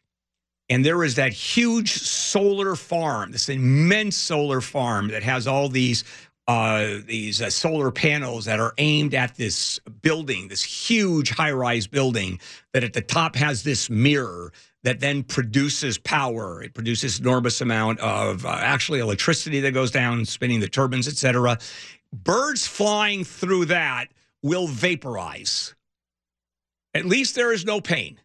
and 0.70 0.86
there 0.86 1.04
is 1.04 1.16
that 1.16 1.34
huge 1.34 1.92
solar 1.94 2.76
farm, 2.76 3.32
this 3.32 3.50
immense 3.50 4.16
solar 4.16 4.62
farm 4.62 5.10
that 5.10 5.22
has 5.22 5.46
all 5.46 5.68
these 5.68 6.04
uh, 6.48 6.98
these 7.06 7.42
uh, 7.42 7.50
solar 7.50 7.92
panels 7.92 8.46
that 8.46 8.60
are 8.60 8.74
aimed 8.78 9.14
at 9.14 9.36
this 9.36 9.80
building, 10.02 10.48
this 10.48 10.64
huge 10.64 11.30
high 11.30 11.52
rise 11.52 11.88
building 11.88 12.40
that 12.74 12.84
at 12.84 12.94
the 12.94 13.02
top 13.02 13.36
has 13.36 13.64
this 13.64 13.90
mirror 13.90 14.52
that 14.84 15.00
then 15.00 15.24
produces 15.24 15.98
power. 15.98 16.62
It 16.64 16.74
produces 16.74 17.20
enormous 17.20 17.62
amount 17.62 18.00
of 18.00 18.46
uh, 18.46 18.50
actually 18.50 19.00
electricity 19.00 19.60
that 19.62 19.72
goes 19.74 19.92
down, 19.92 20.26
spinning 20.26 20.60
the 20.60 20.68
turbines, 20.68 21.08
etc. 21.08 21.60
Birds 22.12 22.68
flying 22.68 23.24
through 23.24 23.66
that 23.66 24.08
will 24.42 24.68
vaporize. 24.68 25.76
At 26.94 27.06
least 27.06 27.36
there 27.36 27.54
is 27.54 27.64
no 27.64 27.80
pain. 27.80 28.20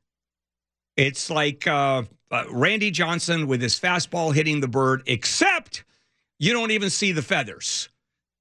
It's 0.96 1.31
like 1.31 1.66
uh, 1.66 2.05
uh, 2.31 2.44
Randy 2.50 2.90
Johnson 2.90 3.46
with 3.46 3.61
his 3.61 3.79
fastball 3.79 4.35
hitting 4.35 4.61
the 4.61 4.68
bird, 4.68 5.02
except 5.07 5.85
you 6.38 6.52
don't 6.52 6.70
even 6.70 6.90
see 6.90 7.12
the 7.12 7.22
feathers. 7.22 7.90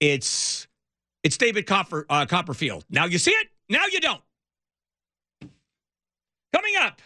It's 0.06 0.68
it's 1.24 1.38
David 1.38 1.66
Copper, 1.66 2.06
uh, 2.10 2.28
Copperfield. 2.28 2.86
Now 2.92 3.06
you 3.06 3.18
see 3.18 3.32
it. 3.32 3.48
Now 3.70 3.86
you 3.92 4.00
don't. 4.00 4.22
Coming 6.54 6.76
up, 6.80 7.02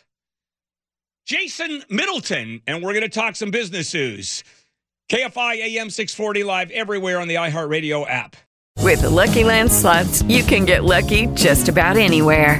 Jason 1.25 1.83
Middleton, 1.89 2.62
and 2.67 2.83
we're 2.83 2.91
going 2.91 3.03
to 3.03 3.09
talk 3.09 3.38
some 3.38 3.51
business 3.51 3.93
news. 3.93 4.43
KFI 5.09 5.55
AM 5.55 5.89
640 5.89 6.43
live 6.43 6.71
everywhere 6.71 7.19
on 7.19 7.27
the 7.27 7.35
iHeartRadio 7.35 8.07
app. 8.07 8.35
With 8.79 9.01
the 9.01 9.09
Lucky 9.09 9.43
Land 9.43 9.71
slots, 9.71 10.21
you 10.23 10.43
can 10.43 10.65
get 10.65 10.83
lucky 10.83 11.27
just 11.27 11.69
about 11.69 11.97
anywhere. 11.97 12.59